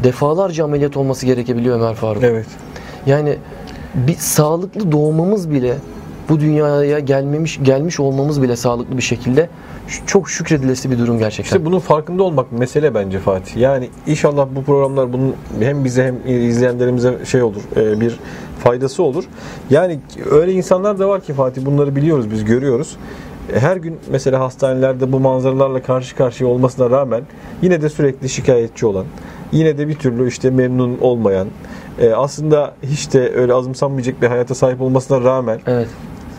defalarca 0.05 0.65
ameliyat 0.65 0.97
olması 0.97 1.27
gerekebiliyor 1.27 1.77
Ömer 1.77 1.95
Faruk. 1.95 2.23
evet. 2.23 2.47
Yani 3.07 3.37
bir 3.95 4.17
sağlıklı 4.17 4.93
doğmamız 4.93 5.51
bile 5.51 5.75
bu 6.29 6.41
dünyaya 6.41 6.99
gelmemiş 6.99 7.61
gelmiş 7.63 8.01
olmamız 8.01 8.43
bile 8.43 8.57
sağlıklı 8.57 8.97
bir 8.97 9.03
şekilde 9.03 9.49
çok 10.07 10.31
şükredilesi 10.31 10.91
bir 10.91 10.99
durum 10.99 11.19
gerçekten. 11.19 11.57
İşte 11.57 11.65
bunun 11.65 11.79
farkında 11.79 12.23
olmak 12.23 12.53
mesele 12.53 12.95
bence 12.95 13.19
Fatih. 13.19 13.57
Yani 13.57 13.89
inşallah 14.07 14.47
bu 14.57 14.65
programlar 14.65 15.13
bunun 15.13 15.35
hem 15.61 15.85
bize 15.85 16.05
hem 16.05 16.41
izleyenlerimize 16.43 17.19
şey 17.25 17.43
olur, 17.43 17.63
e, 17.77 18.01
bir 18.01 18.19
faydası 18.59 19.03
olur. 19.03 19.25
Yani 19.71 19.99
öyle 20.31 20.53
insanlar 20.53 20.99
da 20.99 21.09
var 21.09 21.21
ki 21.21 21.33
Fatih 21.33 21.67
bunları 21.67 21.97
biliyoruz, 21.97 22.31
biz 22.31 22.45
görüyoruz. 22.45 22.97
E, 23.55 23.61
Her 23.61 23.77
gün 23.77 23.97
mesela 24.11 24.41
hastanelerde 24.41 25.13
bu 25.13 25.21
manzaralarla 25.21 25.83
karşı 25.83 26.17
karşıya 26.17 26.51
olmasına 26.51 26.91
rağmen 26.91 27.23
yine 27.63 27.83
de 27.83 27.89
sürekli 27.89 28.29
şikayetçi 28.29 28.87
olan, 28.87 29.05
yine 29.53 29.79
de 29.79 29.89
bir 29.89 29.95
türlü 29.95 30.29
işte 30.29 30.51
memnun 30.51 30.99
olmayan, 31.01 31.49
e, 32.01 32.11
aslında 32.13 32.75
hiç 32.83 33.13
de 33.13 33.33
öyle 33.35 33.55
azımsanmayacak 33.55 34.23
bir 34.23 34.27
hayata 34.27 34.55
sahip 34.55 34.81
olmasına 34.81 35.21
rağmen 35.21 35.61
evet. 35.67 35.89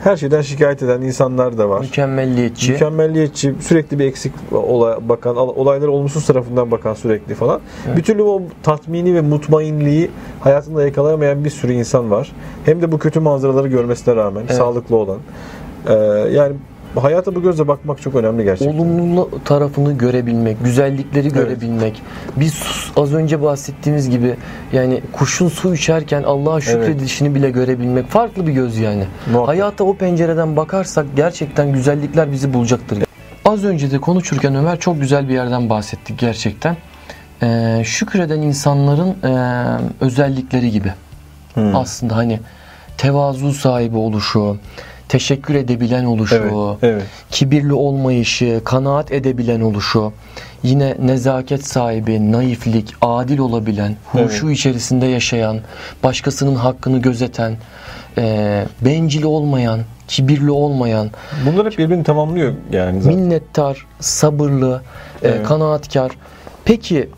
Her 0.05 0.17
şeyden 0.17 0.41
şikayet 0.41 0.83
eden 0.83 1.01
insanlar 1.01 1.57
da 1.57 1.69
var. 1.69 1.79
Mükemmelliyetçi. 1.79 2.71
Mükemmelliyetçi, 2.71 3.55
sürekli 3.59 3.99
bir 3.99 4.05
eksik 4.05 4.33
olay, 4.51 5.09
bakan, 5.09 5.37
olaylara 5.37 5.91
olumsuz 5.91 6.25
tarafından 6.25 6.71
bakan 6.71 6.93
sürekli 6.93 7.35
falan. 7.35 7.61
Bir 7.97 8.03
türlü 8.03 8.21
o 8.23 8.41
tatmini 8.63 9.15
ve 9.15 9.21
mutmainliği 9.21 10.11
hayatında 10.39 10.85
yakalayamayan 10.85 11.45
bir 11.45 11.49
sürü 11.49 11.73
insan 11.73 12.11
var. 12.11 12.31
Hem 12.65 12.81
de 12.81 12.91
bu 12.91 12.99
kötü 12.99 13.19
manzaraları 13.19 13.67
görmesine 13.67 14.15
rağmen 14.15 14.41
Evet. 14.41 14.55
sağlıklı 14.55 14.95
olan. 14.95 15.17
Ee, 15.87 15.93
yani 16.31 16.55
hayata 17.01 17.35
bu 17.35 17.41
gözle 17.41 17.67
bakmak 17.67 18.01
çok 18.01 18.15
önemli 18.15 18.43
gerçekten. 18.43 18.77
olumlu 18.77 19.29
tarafını 19.45 19.97
görebilmek, 19.97 20.63
güzellikleri 20.63 21.29
görebilmek. 21.29 22.01
Biz 22.37 22.63
az 22.97 23.13
önce 23.13 23.41
bahsettiğimiz 23.41 24.09
gibi 24.09 24.35
yani 24.73 25.01
kuşun 25.13 25.47
su 25.47 25.75
içerken 25.75 26.23
Allah'a 26.23 26.61
şükredişini 26.61 27.35
bile 27.35 27.49
görebilmek 27.49 28.07
farklı 28.07 28.47
bir 28.47 28.51
göz 28.51 28.77
yani. 28.77 29.05
Muhakkak. 29.31 29.55
Hayata 29.55 29.83
o 29.83 29.97
pencereden 29.97 30.57
bakarsak 30.57 31.05
gerçekten 31.15 31.73
güzellikler 31.73 32.31
bizi 32.31 32.53
bulacaktır. 32.53 33.03
Az 33.45 33.63
önce 33.63 33.91
de 33.91 33.99
konuşurken 33.99 34.55
Ömer 34.55 34.79
çok 34.79 35.01
güzel 35.01 35.29
bir 35.29 35.33
yerden 35.33 35.69
bahsettik 35.69 36.19
gerçekten. 36.19 36.77
Ee, 37.43 37.81
şükreden 37.85 38.41
insanların 38.41 39.09
e, 39.09 40.05
özellikleri 40.05 40.71
gibi. 40.71 40.93
Hmm. 41.53 41.75
Aslında 41.75 42.15
hani 42.15 42.39
tevazu 42.97 43.53
sahibi 43.53 43.97
oluşu, 43.97 44.57
teşekkür 45.09 45.55
edebilen 45.55 46.05
oluşu, 46.05 46.35
Evet, 46.35 46.77
evet. 46.81 47.03
kibirli 47.31 47.73
olmayışı, 47.73 48.61
kanaat 48.65 49.11
edebilen 49.11 49.61
oluşu, 49.61 50.13
yine 50.63 50.95
nezaket 50.99 51.65
sahibi, 51.67 52.31
naiflik, 52.31 52.93
adil 53.01 53.37
olabilen, 53.39 53.95
huşu 54.11 54.49
içerisinde 54.51 55.05
yaşayan, 55.05 55.59
başkasının 56.03 56.55
hakkını 56.55 56.97
gözeten, 57.01 57.57
e, 58.17 58.65
bencil 58.81 59.23
olmayan, 59.23 59.79
kibirli 60.07 60.51
olmayan, 60.51 61.09
Bunlar 61.45 61.65
hep 61.65 61.77
birbirini 61.77 62.03
tamamlıyor 62.03 62.53
yani 62.71 63.01
zaten. 63.01 63.19
minnettar, 63.19 63.85
sabırlı, 63.99 64.81
e, 65.23 65.27
Evet. 65.27 65.47
kanaatkar. 65.47 66.11
Peki 66.65 67.09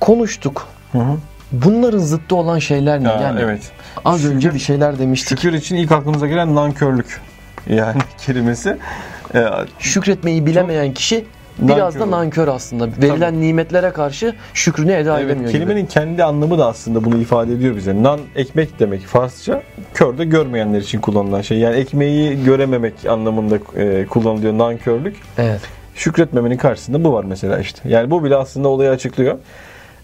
konuştuk. 0.00 0.66
Hı 0.92 0.98
hı. 0.98 1.16
Bunların 1.52 1.98
zıttı 1.98 2.36
olan 2.36 2.58
şeyler 2.58 3.04
ne? 3.04 3.08
Ya, 3.08 3.20
yani 3.20 3.40
evet. 3.42 3.70
Az 4.04 4.24
önce 4.24 4.54
bir 4.54 4.58
şeyler 4.58 4.98
demiştik. 4.98 5.38
Şükür 5.38 5.52
için 5.52 5.76
ilk 5.76 5.92
aklımıza 5.92 6.26
gelen 6.26 6.54
nankörlük. 6.54 7.20
Yani 7.68 7.98
kelimesi. 8.18 8.76
Ee, 9.34 9.44
Şükretmeyi 9.78 10.46
bilemeyen 10.46 10.94
kişi 10.94 11.24
biraz 11.58 11.94
Nankör 11.94 12.00
da 12.00 12.10
nankör 12.10 12.48
aslında. 12.48 12.88
Verilen 13.02 13.40
nimetlere 13.40 13.90
karşı 13.90 14.34
şükrünü 14.54 14.92
eda 14.92 15.20
evet, 15.20 15.30
edemiyor 15.30 15.52
kelimenin 15.52 15.80
gibi. 15.80 15.90
kendi 15.90 16.24
anlamı 16.24 16.58
da 16.58 16.66
aslında 16.66 17.04
bunu 17.04 17.18
ifade 17.18 17.52
ediyor 17.52 17.76
bize. 17.76 18.02
Nan 18.02 18.20
ekmek 18.36 18.80
demek 18.80 19.06
Farsça. 19.06 19.62
Kör 19.94 20.18
de 20.18 20.24
görmeyenler 20.24 20.80
için 20.80 21.00
kullanılan 21.00 21.40
şey. 21.40 21.58
Yani 21.58 21.76
ekmeği 21.76 22.44
görememek 22.44 22.94
anlamında 23.08 23.58
e, 23.76 24.06
kullanılıyor 24.06 24.58
nankörlük. 24.58 25.16
Evet. 25.38 25.60
Şükretmemenin 25.94 26.56
karşısında 26.56 27.04
bu 27.04 27.12
var 27.12 27.24
mesela 27.24 27.58
işte. 27.58 27.88
Yani 27.88 28.10
bu 28.10 28.24
bile 28.24 28.36
aslında 28.36 28.68
olayı 28.68 28.90
açıklıyor. 28.90 29.38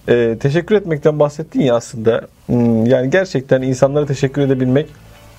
Ee, 0.08 0.36
teşekkür 0.40 0.74
etmekten 0.74 1.18
bahsettin 1.18 1.60
ya 1.60 1.74
aslında. 1.76 2.20
Hmm, 2.46 2.86
Yani 2.86 3.10
gerçekten 3.10 3.62
insanlara 3.62 4.06
teşekkür 4.06 4.42
edebilmek 4.42 4.86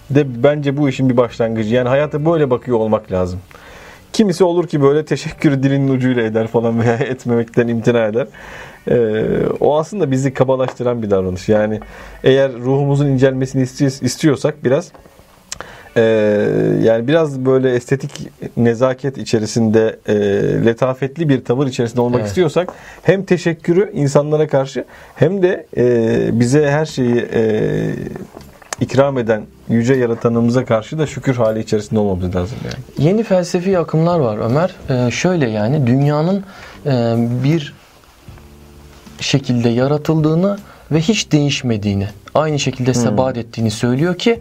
de 0.10 0.44
bence 0.44 0.78
bu 0.78 0.90
işin 0.90 1.10
bir 1.10 1.18
başlangıcı. 1.18 1.76
Yani 1.76 1.90
hayata 1.90 2.26
böyle 2.26 2.50
bakıyor 2.50 2.78
olmak 2.80 3.12
lazım. 3.12 3.40
Kimisi 4.14 4.44
olur 4.44 4.68
ki 4.68 4.82
böyle 4.82 5.06
teşekkür 5.06 5.64
dilinin 5.64 5.88
ucuyla 5.96 6.24
eder 6.24 6.48
falan 6.48 6.82
veya 6.82 6.94
etmemekten 7.00 7.68
imtina 7.68 8.06
eder. 8.06 8.28
Ee, 8.90 9.24
o 9.60 9.78
aslında 9.80 10.12
bizi 10.12 10.34
kabalaştıran 10.34 11.04
bir 11.04 11.10
davranış. 11.10 11.50
Yani 11.50 11.80
eğer 12.24 12.54
ruhumuzun 12.54 13.06
incelmesini 13.08 13.62
istiyor- 13.64 14.02
istiyorsak 14.06 14.64
biraz 14.64 14.92
ee, 15.98 16.02
yani 16.84 17.08
biraz 17.08 17.40
böyle 17.40 17.76
estetik 17.76 18.12
nezaket 18.58 19.18
içerisinde 19.18 20.00
e, 20.08 20.16
letafetli 20.66 21.30
bir 21.30 21.46
tavır 21.46 21.68
içerisinde 21.68 22.02
olmak 22.02 22.20
Evet. 22.20 22.28
istiyorsak 22.30 22.70
hem 23.04 23.24
teşekkürü 23.24 23.92
insanlara 23.94 24.48
karşı 24.48 24.86
hem 25.16 25.42
de 25.44 25.66
e, 25.78 26.40
bize 26.40 26.70
her 26.72 26.86
şeyi 26.86 27.28
e, 27.34 27.96
ikram 28.82 29.18
eden 29.18 29.42
yüce 29.70 29.94
yaratanımıza 29.94 30.66
karşı 30.66 31.00
da 31.00 31.08
şükür 31.08 31.36
hali 31.36 31.60
içerisinde 31.60 32.00
olmamız 32.00 32.36
lazım 32.36 32.58
yani. 32.66 33.08
Yeni 33.08 33.24
felsefi 33.24 33.80
akımlar 33.80 34.20
var 34.20 34.38
Ömer. 34.38 34.76
Ee, 34.90 35.12
şöyle 35.12 35.50
yani 35.50 35.88
dünyanın 35.88 36.44
e, 36.86 37.16
bir 37.44 37.74
şekilde 39.20 39.70
yaratıldığını 39.70 40.58
ve 40.92 41.00
hiç 41.02 41.32
değişmediğini, 41.32 42.08
aynı 42.34 42.60
şekilde 42.60 42.94
Hmm. 42.94 43.02
sebat 43.02 43.38
ettiğini 43.38 43.72
söylüyor 43.72 44.18
ki 44.18 44.40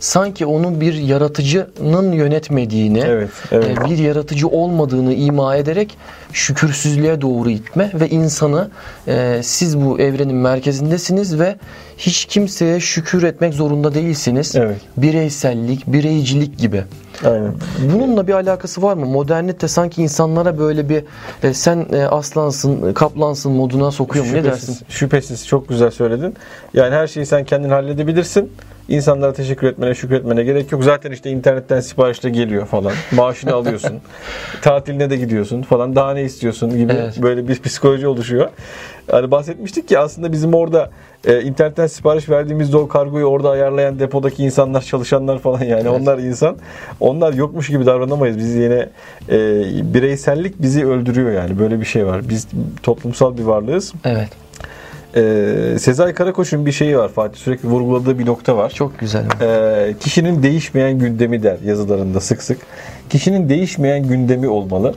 sanki 0.00 0.46
onu 0.46 0.80
bir 0.80 0.94
yaratıcının 0.94 2.12
yönetmediğini, 2.12 2.98
Evet, 3.06 3.30
evet. 3.52 3.78
e, 3.78 3.84
bir 3.90 3.98
yaratıcı 3.98 4.48
olmadığını 4.48 5.14
ima 5.14 5.56
ederek 5.56 5.98
şükürsüzlüğe 6.32 7.20
doğru 7.20 7.50
itme 7.50 7.90
ve 7.94 8.08
insanı 8.08 8.70
e, 9.08 9.40
siz 9.42 9.78
bu 9.80 10.00
evrenin 10.00 10.36
merkezindesiniz 10.36 11.38
ve 11.38 11.56
hiç 11.98 12.24
kimseye 12.24 12.80
şükür 12.80 13.22
etmek 13.22 13.54
zorunda 13.54 13.94
değilsiniz. 13.94 14.56
Evet. 14.56 14.76
Bireysellik, 14.96 15.86
bireycilik 15.86 16.58
gibi. 16.58 16.84
Aynen. 17.24 17.52
Bununla 17.92 18.26
bir 18.26 18.32
alakası 18.32 18.82
var 18.82 18.94
mı? 18.94 19.06
Modernite 19.06 19.68
sanki 19.68 20.02
insanlara 20.02 20.58
böyle 20.58 20.88
bir 20.88 21.04
e, 21.42 21.54
sen 21.54 21.86
e, 21.92 22.04
aslansın, 22.06 22.92
kaplansın 22.92 23.52
moduna 23.52 23.90
sokuyor 23.90 24.24
mu? 24.24 24.32
Ne 24.32 24.36
Şüphesiz, 24.38 24.68
dersin? 24.68 24.86
Şüphesiz 24.88 25.46
çok 25.46 25.68
güzel 25.68 25.90
söyledin. 25.90 26.34
Yani 26.74 26.94
her 26.94 27.06
şeyi 27.06 27.26
sen 27.26 27.44
kendin 27.44 27.70
halledebilirsin. 27.70 28.52
İnsanlara 28.88 29.32
teşekkür 29.32 29.66
etmene, 29.66 29.94
şükretmene 29.94 30.42
gerek 30.44 30.72
yok. 30.72 30.84
Zaten 30.84 31.12
işte 31.12 31.30
internetten 31.30 31.80
siparişle 31.80 32.30
geliyor 32.30 32.66
falan. 32.66 32.92
Maaşını 33.12 33.54
alıyorsun. 33.54 33.92
Tatiline 34.62 35.10
de 35.10 35.16
gidiyorsun 35.16 35.62
falan. 35.62 35.96
Daha 35.96 36.14
ne 36.14 36.22
istiyorsun 36.22 36.70
gibi 36.78 36.92
Evet. 36.92 37.22
böyle 37.22 37.48
bir 37.48 37.62
psikoloji 37.62 38.06
oluşuyor. 38.06 38.48
Hani 39.10 39.30
bahsetmiştik 39.30 39.88
ki 39.88 39.98
aslında 39.98 40.32
bizim 40.32 40.54
orada 40.54 40.90
e, 41.24 41.42
internetten 41.42 41.86
sipariş 41.86 42.28
verdiğimizde 42.28 42.76
o 42.76 42.88
kargoyu 42.88 43.24
orada 43.24 43.50
ayarlayan 43.50 43.98
depodaki 43.98 44.44
insanlar, 44.44 44.82
çalışanlar 44.82 45.38
falan 45.38 45.60
yani 45.60 45.88
Evet. 45.88 46.00
onlar 46.00 46.18
insan. 46.18 46.56
Onlar 47.00 47.32
yokmuş 47.32 47.68
gibi 47.68 47.86
davranamayız. 47.86 48.38
Biz 48.38 48.54
yine 48.54 48.88
e, 49.28 49.38
bireysellik 49.94 50.62
bizi 50.62 50.86
öldürüyor 50.86 51.32
yani. 51.32 51.58
Böyle 51.58 51.80
bir 51.80 51.84
şey 51.84 52.06
var. 52.06 52.28
Biz 52.28 52.48
toplumsal 52.82 53.38
bir 53.38 53.42
varlığız. 53.42 53.92
Evet. 54.04 54.28
Ee, 55.16 55.78
Sezai 55.78 56.14
Karakoç'un 56.14 56.66
bir 56.66 56.72
şeyi 56.72 56.98
var 56.98 57.08
Fatih 57.08 57.38
sürekli 57.38 57.68
vurguladığı 57.68 58.18
bir 58.18 58.26
nokta 58.26 58.56
var. 58.56 58.70
Çok 58.70 58.98
güzel. 58.98 59.24
Ee, 59.40 59.94
kişinin 60.00 60.42
değişmeyen 60.42 60.98
gündemi 60.98 61.42
der 61.42 61.56
yazılarında 61.64 62.20
sık 62.20 62.42
sık. 62.42 62.58
Kişinin 63.10 63.48
değişmeyen 63.48 64.08
gündemi 64.08 64.48
olmalı. 64.48 64.94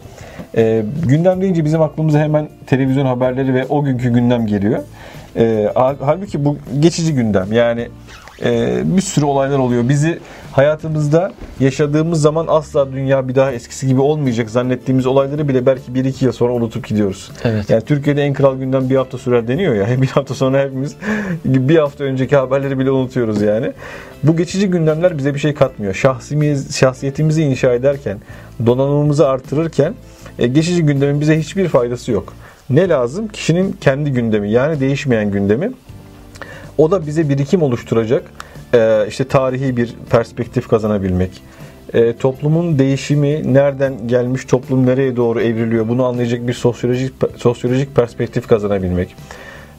Ee, 0.57 0.83
gündem 1.07 1.41
deyince 1.41 1.65
bizim 1.65 1.81
aklımıza 1.81 2.19
hemen 2.19 2.49
televizyon 2.67 3.05
haberleri 3.05 3.53
ve 3.53 3.65
o 3.65 3.83
günkü 3.83 4.09
gündem 4.09 4.47
geliyor. 4.47 4.79
Hal- 5.75 5.95
halbuki 6.01 6.45
bu 6.45 6.57
geçici 6.79 7.13
gündem. 7.13 7.53
Yani 7.53 7.87
e, 8.45 8.81
bir 8.85 9.01
sürü 9.01 9.25
olaylar 9.25 9.57
oluyor. 9.57 9.89
Bizi 9.89 10.19
hayatımızda 10.51 11.31
yaşadığımız 11.59 12.21
zaman 12.21 12.45
asla 12.49 12.91
dünya 12.91 13.27
bir 13.27 13.35
daha 13.35 13.51
eskisi 13.51 13.87
gibi 13.87 14.01
olmayacak 14.01 14.49
zannettiğimiz 14.49 15.05
olayları 15.05 15.47
bile 15.47 15.65
belki 15.65 15.91
1-2 15.91 16.25
yıl 16.25 16.31
sonra 16.31 16.53
unutup 16.53 16.87
gidiyoruz. 16.87 17.31
Evet. 17.43 17.69
Yani 17.69 17.81
Türkiye'de 17.81 18.23
en 18.23 18.33
kral 18.33 18.57
gündem 18.57 18.89
bir 18.89 18.95
hafta 18.95 19.17
sürer 19.17 19.47
deniyor 19.47 19.75
ya. 19.75 19.87
Bir 20.01 20.07
hafta 20.07 20.33
sonra 20.33 20.61
hepimiz 20.61 20.95
bir 21.45 21.77
hafta 21.77 22.03
önceki 22.03 22.35
haberleri 22.35 22.79
bile 22.79 22.91
unutuyoruz 22.91 23.41
yani. 23.41 23.71
Bu 24.23 24.37
geçici 24.37 24.69
gündemler 24.69 25.17
bize 25.17 25.33
bir 25.33 25.39
şey 25.39 25.53
katmıyor. 25.53 25.93
Şahsimiz, 25.93 26.77
şahsiyetimizi 26.77 27.43
inşa 27.43 27.73
ederken, 27.73 28.17
donanımımızı 28.65 29.27
artırırken 29.27 29.93
e, 30.39 30.47
geçici 30.47 30.85
gündemin 30.85 31.21
bize 31.21 31.39
hiçbir 31.39 31.67
faydası 31.67 32.11
yok. 32.11 32.33
Ne 32.69 32.89
lazım? 32.89 33.27
Kişinin 33.27 33.75
kendi 33.81 34.11
gündemi 34.11 34.51
yani 34.51 34.79
değişmeyen 34.79 35.31
gündemi. 35.31 35.71
O 36.77 36.91
da 36.91 37.07
bize 37.07 37.29
birikim 37.29 37.61
oluşturacak. 37.61 38.23
e, 38.73 39.05
işte 39.07 39.23
tarihi 39.23 39.77
bir 39.77 39.95
perspektif 40.09 40.67
kazanabilmek. 40.67 41.43
E, 41.93 42.17
toplumun 42.17 42.79
değişimi 42.79 43.53
nereden 43.53 44.07
gelmiş, 44.07 44.45
toplum 44.45 44.85
nereye 44.85 45.15
doğru 45.15 45.41
evriliyor 45.41 45.87
bunu 45.87 46.05
anlayacak 46.05 46.47
bir 46.47 46.53
sosyolojik 46.53 47.13
sosyolojik 47.37 47.95
perspektif 47.95 48.47
kazanabilmek. 48.47 49.15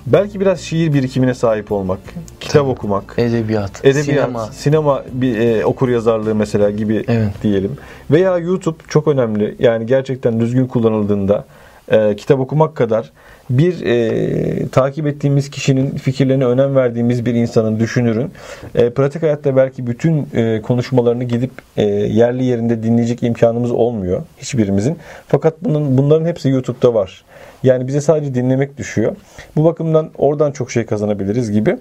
Belki 0.06 0.40
biraz 0.40 0.60
şiir 0.60 0.92
birikimine 0.94 1.34
sahip 1.34 1.72
olmak, 1.72 1.98
kitap 2.40 2.66
okumak, 2.66 3.14
Edebiyat, 3.18 3.84
edebiyat, 3.84 4.04
sinema. 4.04 4.46
sinema, 4.46 5.04
bir 5.12 5.38
e, 5.38 5.64
okur 5.66 5.88
yazarlığı 5.88 6.34
mesela 6.34 6.70
gibi 6.70 7.04
Evet. 7.08 7.30
diyelim. 7.42 7.76
Veya 8.10 8.38
YouTube 8.38 8.76
çok 8.88 9.08
önemli. 9.08 9.56
Yani 9.58 9.86
gerçekten 9.86 10.40
düzgün 10.40 10.66
kullanıldığında 10.66 11.44
e, 11.90 12.16
kitap 12.16 12.40
okumak 12.40 12.76
kadar 12.76 13.10
bir 13.50 13.86
e, 13.86 14.68
takip 14.68 15.06
ettiğimiz 15.06 15.50
kişinin 15.50 15.90
fikirlerine 15.90 16.44
önem 16.44 16.76
verdiğimiz 16.76 17.26
bir 17.26 17.34
insanın, 17.34 17.80
düşünürün 17.80 18.30
e, 18.74 18.90
pratik 18.90 19.22
hayatta 19.22 19.56
belki 19.56 19.86
bütün 19.86 20.26
e, 20.34 20.60
konuşmalarını 20.62 21.24
gidip 21.24 21.50
e, 21.76 21.82
yerli 21.86 22.44
yerinde 22.44 22.82
dinleyecek 22.82 23.22
imkanımız 23.22 23.70
olmuyor 23.70 24.22
hiçbirimizin. 24.38 24.98
Fakat 25.28 25.54
bunun 25.62 25.98
bunların 25.98 26.26
hepsi 26.26 26.48
YouTube'da 26.48 26.94
var. 26.94 27.24
Yani 27.62 27.86
bize 27.86 28.00
sadece 28.00 28.34
dinlemek 28.34 28.78
düşüyor. 28.78 29.16
Bu 29.56 29.64
bakımdan 29.64 30.10
oradan 30.18 30.52
çok 30.52 30.70
şey 30.70 30.86
kazanabiliriz 30.86 31.50
gibi. 31.52 31.76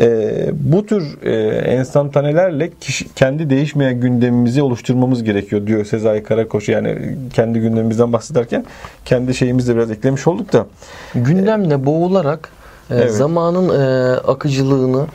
E, 0.00 0.30
bu 0.52 0.86
tür 0.86 1.22
e, 1.22 1.32
enstantanelerle 1.58 2.70
kişi, 2.80 3.14
kendi 3.14 3.50
değişmeyen 3.50 4.00
gündemimizi 4.00 4.62
oluşturmamız 4.62 5.22
gerekiyor 5.24 5.66
diyor 5.66 5.84
Sezai 5.84 6.22
Karakoç. 6.22 6.68
Yani 6.68 7.16
kendi 7.34 7.60
gündemimizden 7.60 8.12
bahsederken 8.12 8.64
kendi 9.04 9.34
şeyimizi 9.34 9.72
de 9.72 9.76
biraz 9.76 9.90
eklemiş 9.90 10.26
olduk 10.26 10.52
da. 10.52 10.66
Gündemle 11.14 11.86
boğularak 11.86 12.48
e, 12.90 12.94
Evet. 12.94 13.12
zamanın 13.12 13.68
e, 13.80 14.16
akıcılığını 14.16 15.06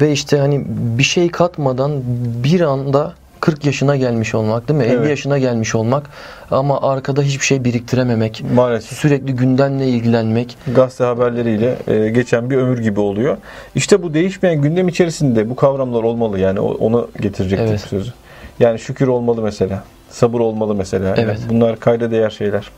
ve 0.00 0.12
işte 0.12 0.38
hani 0.38 0.64
bir 0.68 1.02
şey 1.02 1.28
katmadan 1.28 1.92
bir 2.44 2.60
anda 2.60 3.14
40 3.40 3.64
yaşına 3.64 3.96
gelmiş 3.96 4.34
olmak 4.34 4.68
değil 4.68 4.78
mi? 4.78 4.84
50 4.84 4.92
Evet. 4.94 5.08
yaşına 5.08 5.38
gelmiş 5.38 5.74
olmak 5.74 6.06
ama 6.50 6.82
arkada 6.82 7.22
hiçbir 7.22 7.44
şey 7.44 7.64
biriktirememek. 7.64 8.44
Maalesef. 8.54 8.98
Sürekli 8.98 9.32
gündemle 9.36 9.86
ilgilenmek. 9.88 10.56
gazete 10.74 11.04
haberleriyle 11.04 11.76
e, 11.88 12.08
geçen 12.08 12.50
bir 12.50 12.56
ömür 12.56 12.78
gibi 12.78 13.00
oluyor. 13.00 13.36
İşte 13.74 14.02
bu 14.02 14.14
değişmeyen 14.14 14.62
gündem 14.62 14.88
içerisinde 14.88 15.50
bu 15.50 15.56
kavramlar 15.56 16.02
olmalı 16.02 16.38
yani 16.40 16.60
onu 16.60 17.10
getirecektim 17.20 17.68
Evet. 17.68 17.80
sözü. 17.80 18.10
Yani 18.60 18.78
şükür 18.78 19.08
olmalı 19.08 19.42
mesela. 19.42 19.84
Sabır 20.10 20.40
olmalı 20.40 20.74
mesela. 20.74 21.08
Yani 21.08 21.20
Evet. 21.20 21.38
bunlar 21.50 21.80
kayda 21.80 22.10
değer 22.10 22.30
şeyler. 22.30 22.70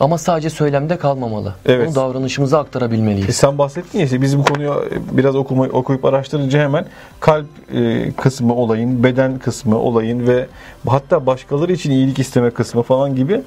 Ama 0.00 0.18
sadece 0.18 0.50
söylemde 0.50 0.96
kalmamalı. 0.96 1.54
Evet. 1.66 1.86
Bunu 1.86 1.94
davranışımıza 1.94 2.58
aktarabilmeliyiz. 2.58 3.28
E 3.28 3.32
sen 3.32 3.58
bahsettin 3.58 3.98
ya 3.98 4.04
işte 4.04 4.22
biz 4.22 4.38
bu 4.38 4.44
konuyu 4.44 4.84
biraz 5.12 5.36
okuma, 5.36 5.64
okuyup 5.64 6.04
araştırınca 6.04 6.60
hemen 6.60 6.86
kalp 7.20 7.46
e, 7.74 8.12
kısmı 8.12 8.54
olayın, 8.54 9.02
beden 9.02 9.38
kısmı 9.38 9.78
olayın 9.78 10.26
ve 10.26 10.46
hatta 10.86 11.26
başkaları 11.26 11.72
için 11.72 11.90
iyilik 11.90 12.18
isteme 12.18 12.50
kısmı 12.50 12.82
falan 12.82 13.16
gibi 13.16 13.42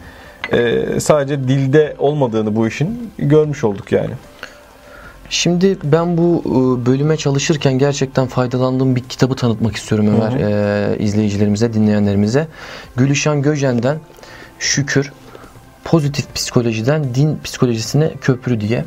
e, 0.52 0.86
sadece 1.00 1.48
dilde 1.48 1.96
olmadığını 2.00 2.56
bu 2.56 2.68
işin 2.68 3.12
görmüş 3.18 3.64
olduk 3.64 3.92
yani. 3.92 4.14
Şimdi 5.30 5.78
ben 5.84 6.18
bu 6.18 6.44
e, 6.46 6.86
bölüme 6.86 7.18
çalışırken 7.18 7.74
gerçekten 7.78 8.28
faydalandığım 8.28 8.96
bir 8.96 9.04
kitabı 9.04 9.36
tanıtmak 9.36 9.76
istiyorum 9.76 10.08
Ömer 10.08 10.32
Hı 10.32 10.96
e, 10.96 11.04
izleyicilerimize, 11.04 11.74
dinleyenlerimize. 11.74 12.48
Gülüşen 12.96 13.42
Göcen'den 13.42 13.98
Şükür, 14.60 15.12
Pozitif 15.86 16.36
Psikolojiden 16.36 17.16
Din 17.16 17.40
Psikolojisine 17.44 18.12
Köprü 18.22 18.62
diye. 18.62 18.86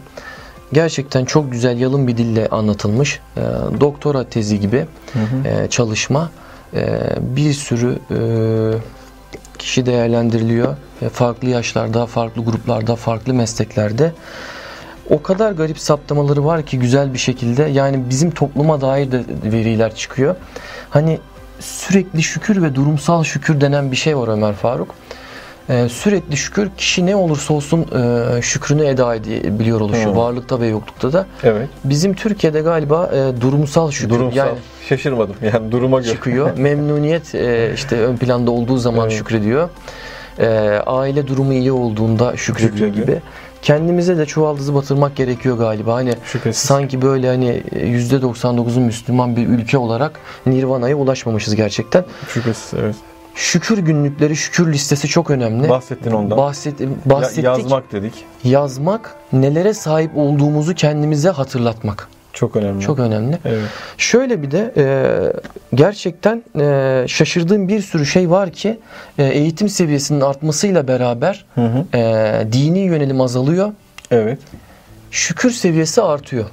Gerçekten 0.72 1.24
çok 1.24 1.52
güzel 1.52 1.78
yalın 1.78 2.08
bir 2.08 2.16
dille 2.16 2.48
anlatılmış. 2.48 3.20
E, 3.36 3.40
doktora 3.80 4.24
tezi 4.24 4.60
gibi 4.60 4.86
e, 5.44 5.68
çalışma. 5.70 6.30
E, 6.74 7.00
bir 7.20 7.52
sürü 7.52 7.98
e, 8.10 8.18
kişi 9.58 9.86
değerlendiriliyor. 9.86 10.76
E, 11.02 11.08
farklı 11.08 11.48
yaşlarda, 11.48 12.06
farklı 12.06 12.44
gruplarda, 12.44 12.96
farklı 12.96 13.34
mesleklerde 13.34 14.12
o 15.10 15.22
kadar 15.22 15.52
garip 15.52 15.78
saptamaları 15.78 16.44
var 16.44 16.62
ki 16.62 16.78
güzel 16.78 17.14
bir 17.14 17.18
şekilde 17.18 17.62
yani 17.62 18.10
bizim 18.10 18.30
topluma 18.30 18.80
dair 18.80 19.12
de 19.12 19.24
veriler 19.44 19.94
çıkıyor. 19.94 20.36
Hani 20.90 21.18
sürekli 21.60 22.22
şükür 22.22 22.62
ve 22.62 22.74
durumsal 22.74 23.24
şükür 23.24 23.60
denen 23.60 23.92
bir 23.92 23.96
şey 23.96 24.16
var 24.16 24.28
Ömer 24.28 24.54
Faruk. 24.54 24.94
Ee, 25.70 25.88
sürekli 25.88 26.36
şükür 26.36 26.70
kişi 26.76 27.06
ne 27.06 27.16
olursa 27.16 27.54
olsun 27.54 27.86
e, 28.38 28.42
şükrünü 28.42 28.84
eda 28.86 29.14
edebiliyor 29.14 29.80
oluşuyor. 29.80 30.12
Hı. 30.12 30.16
Varlıkta 30.16 30.60
ve 30.60 30.66
yoklukta 30.66 31.12
da. 31.12 31.26
Evet. 31.42 31.68
Bizim 31.84 32.14
Türkiye'de 32.14 32.60
galiba 32.60 33.10
e, 33.14 33.40
durumsal 33.40 33.90
şükür 33.90 34.10
Durumsal. 34.10 34.36
yani 34.36 34.58
Şaşırmadım. 34.88 35.34
Yani 35.52 35.72
duruma 35.72 36.00
göre. 36.00 36.10
çıkıyor. 36.12 36.50
Memnuniyet 36.58 37.34
e, 37.34 37.72
işte 37.74 37.96
ön 38.00 38.16
planda 38.16 38.50
olduğu 38.50 38.76
zaman 38.76 39.08
Evet. 39.08 39.18
şükrediyor. 39.18 39.68
E, 40.38 40.48
aile 40.86 41.26
durumu 41.26 41.52
iyi 41.52 41.72
olduğunda 41.72 42.36
şükrediyor 42.36 42.72
Şükrediyor. 42.72 43.06
gibi. 43.06 43.20
Kendimize 43.62 44.18
de 44.18 44.26
çuvaldızı 44.26 44.74
batırmak 44.74 45.16
gerekiyor 45.16 45.58
galiba. 45.58 45.94
Hani 45.94 46.14
Şüphesiz. 46.24 46.62
sanki 46.62 47.02
böyle 47.02 47.28
hani 47.28 47.62
%99'un 47.74 48.82
Müslüman 48.82 49.36
bir 49.36 49.46
ülke 49.48 49.78
olarak 49.78 50.12
Nirvana'ya 50.46 50.96
ulaşmamışız 50.96 51.54
gerçekten. 51.56 52.04
Şüphesiz 52.28 52.72
evet. 52.80 52.96
Şükür 53.38 53.78
günlükleri, 53.78 54.36
şükür 54.36 54.72
listesi 54.72 55.08
çok 55.08 55.30
önemli. 55.30 55.68
Bahsettin 55.68 56.10
ondan. 56.10 56.38
Bahset, 56.38 56.80
Ya- 56.80 56.88
bahsettik. 57.04 57.44
yazmak 57.44 57.92
dedik. 57.92 58.12
Yazmak, 58.44 59.14
nelere 59.32 59.74
sahip 59.74 60.10
olduğumuzu 60.16 60.74
kendimize 60.74 61.28
hatırlatmak. 61.28 62.08
Çok 62.32 62.56
önemli. 62.56 62.82
Çok 62.84 62.98
önemli. 62.98 63.38
Evet. 63.44 63.68
Şöyle 63.98 64.42
bir 64.42 64.50
de 64.50 64.72
e, 64.76 64.86
gerçekten 65.76 66.42
e, 66.60 67.04
şaşırdığım 67.08 67.68
bir 67.68 67.80
sürü 67.80 68.06
şey 68.06 68.30
var 68.30 68.50
ki 68.50 68.78
e, 69.18 69.24
eğitim 69.24 69.68
seviyesinin 69.68 70.20
artmasıyla 70.20 70.88
beraber 70.88 71.44
Hı 71.54 71.60
hı. 71.66 71.96
e, 71.98 72.52
dini 72.52 72.78
yönelim 72.78 73.20
azalıyor, 73.20 73.72
Evet. 74.10 74.38
şükür 75.10 75.50
seviyesi 75.50 76.02
artıyor. 76.02 76.44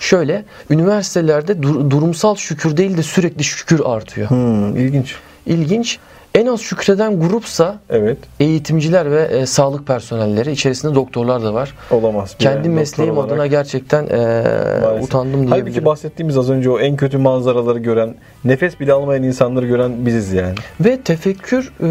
Şöyle 0.00 0.44
üniversitelerde 0.70 1.62
dur- 1.62 1.90
durumsal 1.90 2.36
şükür 2.36 2.76
değil 2.76 2.96
de 2.96 3.02
sürekli 3.02 3.44
şükür 3.44 3.80
artıyor. 3.84 4.30
Hmm, 4.30 4.76
ilginç. 4.76 5.14
İlginç. 5.46 5.98
En 6.34 6.46
az 6.46 6.60
şükreden 6.60 7.20
grupsa 7.20 7.78
Evet. 7.90 8.18
eğitimciler 8.40 9.10
ve 9.10 9.22
e, 9.22 9.46
sağlık 9.46 9.86
personelleri 9.86 10.52
içerisinde 10.52 10.94
doktorlar 10.94 11.42
da 11.42 11.54
var. 11.54 11.74
Olamaz. 11.90 12.34
Kendi 12.38 12.56
Yani 12.68 12.68
mesleğim 12.68 13.16
olarak. 13.18 13.32
adına 13.32 13.46
gerçekten 13.46 14.02
e, 14.06 14.16
Maalesef. 14.82 15.04
utandım 15.04 15.40
Halbuki 15.40 15.52
diyebilirim. 15.54 15.84
bahsettiğimiz 15.84 16.38
az 16.38 16.50
önce 16.50 16.70
o 16.70 16.78
en 16.80 16.96
kötü 16.96 17.18
manzaraları 17.18 17.78
gören, 17.78 18.14
nefes 18.44 18.80
bile 18.80 18.92
almayan 18.92 19.22
insanları 19.22 19.66
gören 19.66 20.06
biziz 20.06 20.32
yani. 20.32 20.54
Ve 20.80 21.00
tefekkür 21.00 21.72
e, 21.82 21.88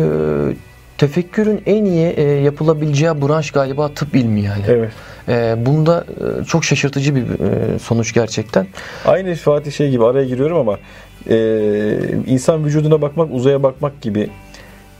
tefekkürün 0.97 1.61
en 1.65 1.85
iyi 1.85 2.07
e, 2.17 2.21
yapılabileceği 2.23 3.21
branş 3.21 3.51
galiba 3.51 3.89
tıp 3.93 4.15
ilmi 4.15 4.41
yani. 4.41 4.63
Evet. 4.67 4.91
E, 5.29 5.55
bunda 5.65 6.05
e, 6.41 6.43
çok 6.45 6.65
şaşırtıcı 6.65 7.15
bir 7.15 7.21
e, 7.21 7.79
sonuç 7.79 8.13
gerçekten. 8.13 8.67
Aynı 9.05 9.35
Fatih 9.35 9.71
şey 9.71 9.89
gibi 9.89 10.05
araya 10.05 10.25
giriyorum 10.25 10.57
ama 10.57 10.77
e, 11.29 11.97
insan 12.27 12.65
vücuduna 12.65 13.01
bakmak 13.01 13.33
uzaya 13.33 13.63
bakmak 13.63 14.01
gibi 14.01 14.29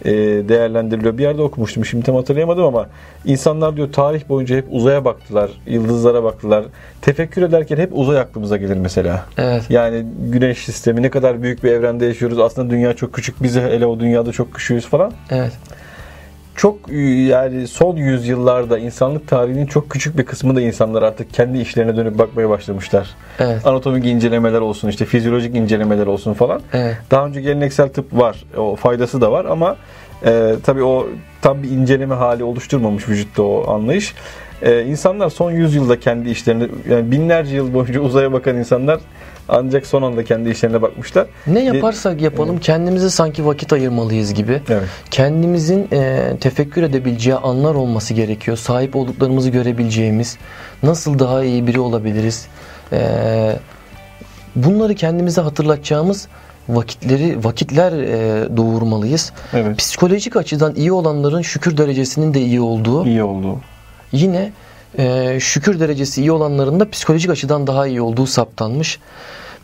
e, 0.06 0.12
değerlendiriliyor. 0.50 1.18
Bir 1.18 1.24
yerde 1.24 1.42
okumuştum 1.42 1.86
şimdi 1.86 2.06
tam 2.06 2.16
hatırlayamadım 2.16 2.64
ama 2.64 2.90
insanlar 3.26 3.78
diyor 3.78 3.92
tarih 3.94 4.30
boyunca 4.30 4.56
hep 4.56 4.66
uzaya 4.72 5.06
baktılar, 5.06 5.52
yıldızlara 5.68 6.24
baktılar. 6.24 6.66
Tefekkür 7.02 7.42
ederken 7.42 7.78
hep 7.78 7.90
uzay 7.94 8.20
aklımıza 8.20 8.58
gelir 8.58 8.78
mesela. 8.78 9.26
Evet. 9.38 9.64
Yani 9.70 10.06
güneş 10.32 10.58
sistemi 10.58 11.02
ne 11.02 11.10
kadar 11.10 11.42
büyük 11.42 11.64
bir 11.64 11.72
evrende 11.72 12.06
yaşıyoruz. 12.06 12.40
Aslında 12.40 12.70
dünya 12.70 12.94
çok 12.94 13.14
küçük. 13.14 13.44
Biz 13.44 13.56
hele 13.56 13.86
o 13.86 14.00
dünyada 14.00 14.32
çok 14.32 14.54
küçüğüz 14.54 14.86
falan. 14.86 15.12
Evet. 15.32 15.52
Çok 16.56 16.92
e, 16.92 16.98
yani 17.24 17.68
son 17.68 17.96
yüzyıllarda 17.96 18.78
insanlık 18.78 19.28
tarihinin 19.28 19.66
çok 19.66 19.90
küçük 19.90 20.18
bir 20.18 20.26
kısmı 20.26 20.56
da 20.56 20.62
insanlar 20.62 21.04
artık 21.04 21.34
kendi 21.34 21.58
işlerine 21.58 21.98
dönüp 21.98 22.18
bakmaya 22.18 22.50
başlamışlar. 22.50 23.10
Evet. 23.40 23.68
Anatomik 23.68 24.06
incelemeler 24.06 24.62
olsun 24.62 24.90
işte 24.90 25.06
fizyolojik 25.06 25.56
incelemeler 25.56 26.08
olsun 26.08 26.34
falan. 26.34 26.62
Evet. 26.74 26.98
Daha 27.12 27.26
önce 27.26 27.42
geleneksel 27.42 27.90
tıp 27.90 28.14
var. 28.14 28.44
O 28.58 28.76
faydası 28.76 29.22
da 29.22 29.32
var 29.32 29.46
ama 29.46 29.76
e, 30.26 30.56
tabii 30.64 30.84
o 30.84 31.08
tam 31.42 31.64
bir 31.64 31.70
inceleme 31.70 32.16
hali 32.16 32.44
oluşturmamış 32.44 33.10
vücutta 33.10 33.44
o 33.44 33.72
anlayış. 33.72 34.14
E, 34.62 34.84
insanlar 34.84 35.30
son 35.30 35.52
yüzyılda 35.52 36.00
kendi 36.00 36.30
işlerine 36.30 36.68
yani 36.90 37.12
binlerce 37.12 37.56
yıl 37.56 37.74
boyunca 37.74 38.00
uzaya 38.00 38.34
bakan 38.34 38.58
insanlar 38.58 39.00
ancak 39.50 39.86
son 39.86 40.02
anda 40.02 40.24
kendi 40.24 40.50
işlerine 40.50 40.82
bakmışlar. 40.82 41.28
Ne 41.48 41.64
yaparsak 41.64 42.22
yapalım 42.22 42.60
kendimize 42.60 43.10
sanki 43.10 43.46
vakit 43.46 43.74
ayırmalıyız 43.74 44.34
gibi. 44.34 44.62
Evet. 44.70 44.84
Kendimizin 45.12 45.88
e, 45.94 46.32
tefekkür 46.40 46.84
edebileceği 46.84 47.36
anlar 47.36 47.76
olması 47.76 48.14
gerekiyor. 48.14 48.58
Sahip 48.58 48.96
olduklarımızı 48.96 49.50
görebileceğimiz, 49.50 50.38
nasıl 50.84 51.20
daha 51.20 51.44
iyi 51.44 51.68
biri 51.68 51.80
olabiliriz. 51.80 52.48
E, 52.94 53.00
bunları 54.56 54.96
kendimize 54.96 55.42
hatırlatacağımız 55.42 56.28
vakitleri 56.70 57.44
vakitler 57.44 57.92
e, 57.92 58.58
doğurmalıyız. 58.58 59.34
Evet. 59.54 59.78
Psikolojik 59.78 60.36
açıdan 60.36 60.76
iyi 60.76 60.92
olanların 60.92 61.42
şükür 61.42 61.78
derecesinin 61.78 62.34
de 62.34 62.42
iyi 62.42 62.62
olduğu, 62.62 63.06
İyi 63.06 63.24
oldu. 63.24 63.60
yine 64.12 64.52
e, 65.00 65.38
şükür 65.40 65.80
derecesi 65.80 66.22
iyi 66.22 66.32
olanların 66.32 66.80
da 66.80 66.90
psikolojik 66.90 67.30
açıdan 67.32 67.68
daha 67.68 67.88
iyi 67.88 68.02
olduğu 68.02 68.26
saptanmış. 68.26 69.00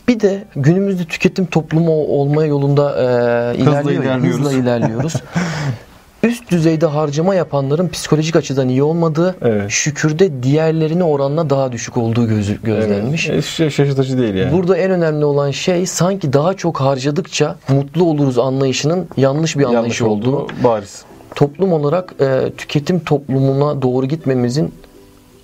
Bir 0.07 0.19
de 0.19 0.43
günümüzde 0.55 1.05
tüketim 1.05 1.45
toplumu 1.45 1.91
olma 1.91 2.45
yolunda 2.45 2.91
e, 2.91 3.57
ilerliyor, 3.57 4.03
ilerliyoruz. 4.03 4.39
hızla 4.39 4.53
ilerliyoruz. 4.53 5.13
Üst 6.23 6.51
düzeyde 6.51 6.85
harcama 6.85 7.35
yapanların 7.35 7.87
psikolojik 7.89 8.35
açıdan 8.35 8.69
iyi 8.69 8.83
olmadığı, 8.83 9.35
Evet. 9.41 9.71
şükürde 9.71 10.43
diğerlerine 10.43 11.03
oranla 11.03 11.49
daha 11.49 11.71
düşük 11.71 11.97
olduğu 11.97 12.27
gözü, 12.27 12.61
gözlenmiş. 12.63 13.29
Evet. 13.29 13.43
Hiç 13.43 13.49
şaşırtıcı 13.49 14.17
değil 14.17 14.35
yani. 14.35 14.51
Burada 14.51 14.77
en 14.77 14.91
önemli 14.91 15.25
olan 15.25 15.51
şey 15.51 15.85
sanki 15.85 16.33
daha 16.33 16.53
çok 16.53 16.81
harcadıkça 16.81 17.55
mutlu 17.69 18.03
oluruz 18.03 18.37
anlayışının 18.39 19.07
yanlış 19.17 19.57
bir 19.57 19.63
anlayış 19.63 19.75
Yanlış 19.75 20.01
olduğu. 20.01 20.37
olduğu 20.37 20.51
bariz. 20.63 21.01
Toplum 21.35 21.73
olarak 21.73 22.13
e, 22.21 22.51
tüketim 22.57 22.99
toplumuna 22.99 23.81
doğru 23.81 24.05
gitmemizin 24.05 24.73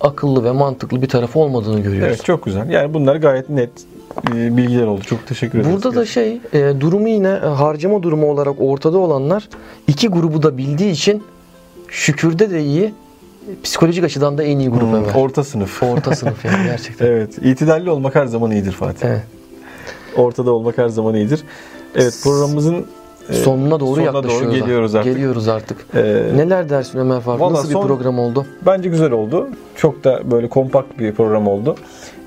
akıllı 0.04 0.44
ve 0.44 0.50
mantıklı 0.52 1.02
bir 1.02 1.08
tarafı 1.08 1.38
olmadığını 1.38 1.80
görüyoruz. 1.80 2.08
Evet 2.08 2.24
çok 2.24 2.44
güzel. 2.44 2.70
Yani 2.70 2.94
bunlar 2.94 3.16
gayet 3.16 3.50
net 3.50 3.70
e, 4.34 4.56
bilgiler 4.56 4.86
oldu. 4.86 5.00
Çok 5.02 5.26
teşekkür 5.26 5.58
ederiz. 5.58 5.74
Burada 5.74 5.94
da 5.94 6.06
şey 6.06 6.40
e, 6.52 6.72
durumu 6.80 7.08
yine 7.08 7.28
e, 7.28 7.46
harcama 7.46 8.02
durumu 8.02 8.30
olarak 8.30 8.54
ortada 8.60 8.98
olanlar 8.98 9.48
iki 9.88 10.08
grubu 10.08 10.42
da 10.42 10.56
bildiği 10.58 10.90
için 10.92 11.22
şükürde 11.88 12.50
de 12.50 12.62
iyi 12.62 12.94
psikolojik 13.62 14.04
açıdan 14.04 14.38
da 14.38 14.42
en 14.42 14.58
iyi 14.58 14.68
grup 14.68 14.82
Hmm, 14.82 14.94
Ömer. 14.94 15.14
orta 15.14 15.44
sınıf. 15.44 15.82
Orta 15.82 16.16
sınıf 16.16 16.44
yani 16.44 16.64
gerçekten. 16.64 17.06
Evet. 17.06 17.38
itidalli 17.42 17.90
olmak 17.90 18.14
her 18.14 18.26
zaman 18.26 18.50
iyidir 18.50 18.72
Fatih. 18.72 19.06
Evet. 19.08 19.22
Ortada 20.16 20.52
olmak 20.52 20.78
her 20.78 20.88
zaman 20.88 21.14
iyidir. 21.14 21.42
Evet 21.94 22.20
programımızın 22.22 22.86
Sonuna 23.32 23.80
doğru 23.80 23.86
sonuna 23.94 24.02
yaklaşıyoruz. 24.02 24.42
doğru 24.46 24.54
geliyoruz 24.60 24.94
artık. 24.94 25.12
Geliyoruz 25.14 25.48
artık. 25.48 25.76
e, 25.94 26.02
Neler 26.36 26.68
dersin 26.68 26.98
Ömer 26.98 27.20
Faruk? 27.20 27.50
Nasıl 27.50 27.68
bir 27.68 27.72
son- 27.72 27.86
program 27.86 28.18
oldu? 28.18 28.46
bence 28.66 28.88
güzel 28.88 29.12
oldu. 29.12 29.48
Çok 29.76 30.04
da 30.04 30.30
böyle 30.30 30.48
kompakt 30.48 30.98
bir 30.98 31.12
program 31.14 31.48
oldu. 31.48 31.76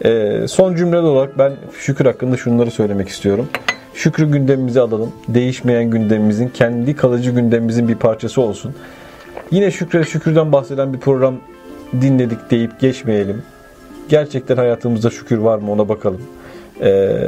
E, 0.05 0.33
son 0.47 0.75
cümle 0.75 0.99
olarak 0.99 1.37
ben 1.37 1.53
şükür 1.79 2.05
hakkında 2.05 2.37
şunları 2.37 2.71
söylemek 2.71 3.09
istiyorum. 3.09 3.47
Şükrü 3.93 4.31
gündemimize 4.31 4.81
alalım. 4.81 5.11
Değişmeyen 5.27 5.89
gündemimizin, 5.91 6.47
kendi 6.49 6.95
kalıcı 6.95 7.31
gündemimizin 7.31 7.87
bir 7.87 7.95
parçası 7.95 8.41
olsun. 8.41 8.73
Yine 9.51 9.71
şükre 9.71 10.03
şükürden 10.03 10.51
bahseden 10.51 10.93
bir 10.93 10.99
program 10.99 11.35
dinledik 12.01 12.51
deyip 12.51 12.79
geçmeyelim. 12.79 13.41
Gerçekten 14.09 14.57
hayatımızda 14.57 15.09
şükür 15.09 15.37
var 15.37 15.57
mı 15.57 15.71
ona 15.71 15.89
bakalım. 15.89 16.21
Ee, 16.81 17.19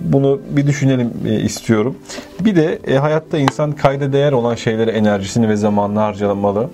bunu 0.00 0.40
bir 0.50 0.66
düşünelim 0.66 1.10
e, 1.26 1.40
istiyorum. 1.40 1.96
Bir 2.40 2.56
de 2.56 2.78
e, 2.86 2.96
hayatta 2.96 3.38
insan 3.38 3.72
kayda 3.72 4.12
değer 4.12 4.32
olan 4.32 4.54
şeylere 4.54 4.90
enerjisini 4.90 5.48
ve 5.48 5.56
zamanını 5.56 5.98
harcamalı. 5.98 6.68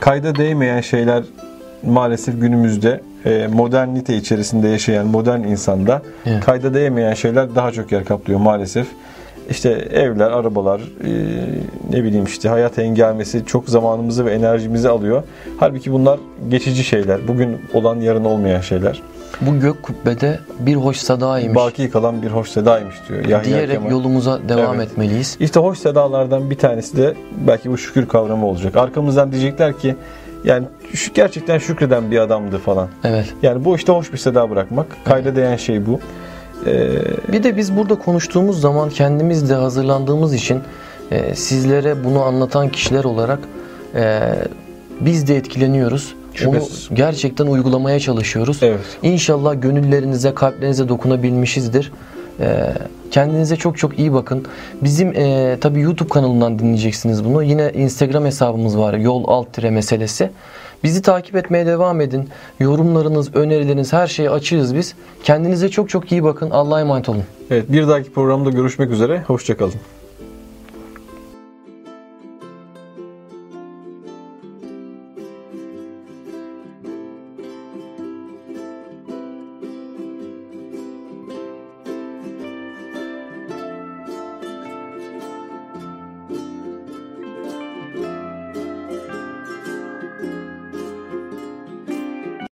Kayda 0.00 0.34
değmeyen 0.34 0.80
şeyler 0.80 1.22
maalesef 1.82 2.40
günümüzde 2.40 3.00
e, 3.24 3.46
modernite 3.52 4.16
içerisinde 4.16 4.68
yaşayan 4.68 5.06
modern 5.06 5.40
insanda 5.40 6.02
Evet. 6.26 6.44
kayda 6.44 6.74
değmeyen 6.74 7.14
şeyler 7.14 7.54
daha 7.54 7.72
çok 7.72 7.92
yer 7.92 8.04
kaplıyor 8.04 8.40
maalesef. 8.40 8.86
İşte 9.50 9.70
evler, 9.70 10.30
arabalar, 10.30 10.80
e, 10.80 11.10
ne 11.90 12.04
bileyim 12.04 12.24
işte 12.24 12.48
hayat 12.48 12.78
engelmesi 12.78 13.46
çok 13.46 13.68
zamanımızı 13.68 14.26
ve 14.26 14.32
enerjimizi 14.34 14.88
alıyor. 14.88 15.22
Halbuki 15.56 15.92
bunlar 15.92 16.18
geçici 16.48 16.84
şeyler. 16.84 17.28
Bugün 17.28 17.58
olan 17.74 18.00
yarın 18.00 18.24
olmayan 18.24 18.60
şeyler. 18.60 19.02
Bu 19.40 19.60
gök 19.60 19.82
kubbede 19.82 20.38
bir 20.60 20.74
hoş 20.74 20.96
sadaymış 20.96 21.54
Baki 21.54 21.90
kalan 21.90 22.22
bir 22.22 22.28
hoş 22.28 22.48
sedaymış 22.48 22.94
diyor. 23.08 23.24
Yahya 23.24 23.44
diyerek 23.44 23.76
Kemal. 23.76 23.90
yolumuza 23.90 24.40
devam 24.48 24.74
Evet. 24.76 24.88
etmeliyiz. 24.90 25.36
İşte 25.40 25.60
hoş 25.60 25.78
sedalardan 25.78 26.50
bir 26.50 26.58
tanesi 26.58 26.96
de 26.96 27.14
belki 27.46 27.70
bu 27.70 27.78
şükür 27.78 28.08
kavramı 28.08 28.46
olacak. 28.46 28.76
Arkamızdan 28.76 29.32
diyecekler 29.32 29.78
ki 29.78 29.96
yani 30.44 30.66
şu 30.94 31.12
gerçekten 31.14 31.58
şükreden 31.58 32.10
bir 32.10 32.18
adamdı 32.18 32.58
falan. 32.58 32.88
Evet. 33.04 33.26
Yani 33.42 33.64
bu 33.64 33.76
işte 33.76 33.92
hoş 33.92 34.12
bir 34.12 34.18
seda 34.18 34.50
bırakmak. 34.50 34.86
Kayda 35.04 35.36
değen 35.36 35.56
şey 35.56 35.86
bu. 35.86 36.00
Ee, 36.66 36.88
Bir 37.32 37.42
de 37.42 37.56
biz 37.56 37.76
burada 37.76 37.94
konuştuğumuz 37.94 38.60
zaman 38.60 38.90
kendimiz 38.90 39.50
de 39.50 39.54
hazırlandığımız 39.54 40.34
için 40.34 40.60
e, 41.10 41.34
sizlere 41.34 42.04
bunu 42.04 42.22
anlatan 42.22 42.68
kişiler 42.68 43.04
olarak 43.04 43.38
e, 43.94 44.20
biz 45.00 45.28
de 45.28 45.36
etkileniyoruz. 45.36 46.14
Şüphesiz. 46.34 46.88
Onu 46.90 46.96
gerçekten 46.96 47.46
uygulamaya 47.46 48.00
çalışıyoruz. 48.00 48.58
evet. 48.62 48.80
İnşallah 49.02 49.62
gönüllerinize, 49.62 50.34
kalplerinize 50.34 50.88
dokunabilmişizdir. 50.88 51.92
E, 52.40 52.72
kendinize 53.10 53.56
çok 53.56 53.78
çok 53.78 53.98
iyi 53.98 54.12
bakın. 54.12 54.44
Bizim 54.82 55.12
e, 55.16 55.56
tabii 55.60 55.80
YouTube 55.80 56.08
kanalından 56.08 56.58
dinleyeceksiniz 56.58 57.24
bunu. 57.24 57.42
Yine 57.42 57.72
Instagram 57.74 58.24
hesabımız 58.24 58.78
var. 58.78 58.94
Yol 58.94 59.24
alt 59.26 59.52
tire 59.52 59.70
meselesi. 59.70 60.30
Bizi 60.84 61.02
takip 61.02 61.36
etmeye 61.36 61.66
devam 61.66 62.00
edin. 62.00 62.28
Yorumlarınız, 62.60 63.34
önerileriniz 63.34 63.92
her 63.92 64.06
şeye 64.06 64.30
açığız 64.30 64.74
biz. 64.74 64.94
Kendinize 65.22 65.68
çok 65.68 65.88
çok 65.88 66.12
iyi 66.12 66.24
bakın. 66.24 66.50
Allah'a 66.50 66.80
emanet 66.80 67.08
olun. 67.08 67.22
Evet 67.50 67.72
bir 67.72 67.88
dahaki 67.88 68.12
programda 68.12 68.50
görüşmek 68.50 68.90
üzere. 68.90 69.22
Hoşçakalın. 69.26 69.74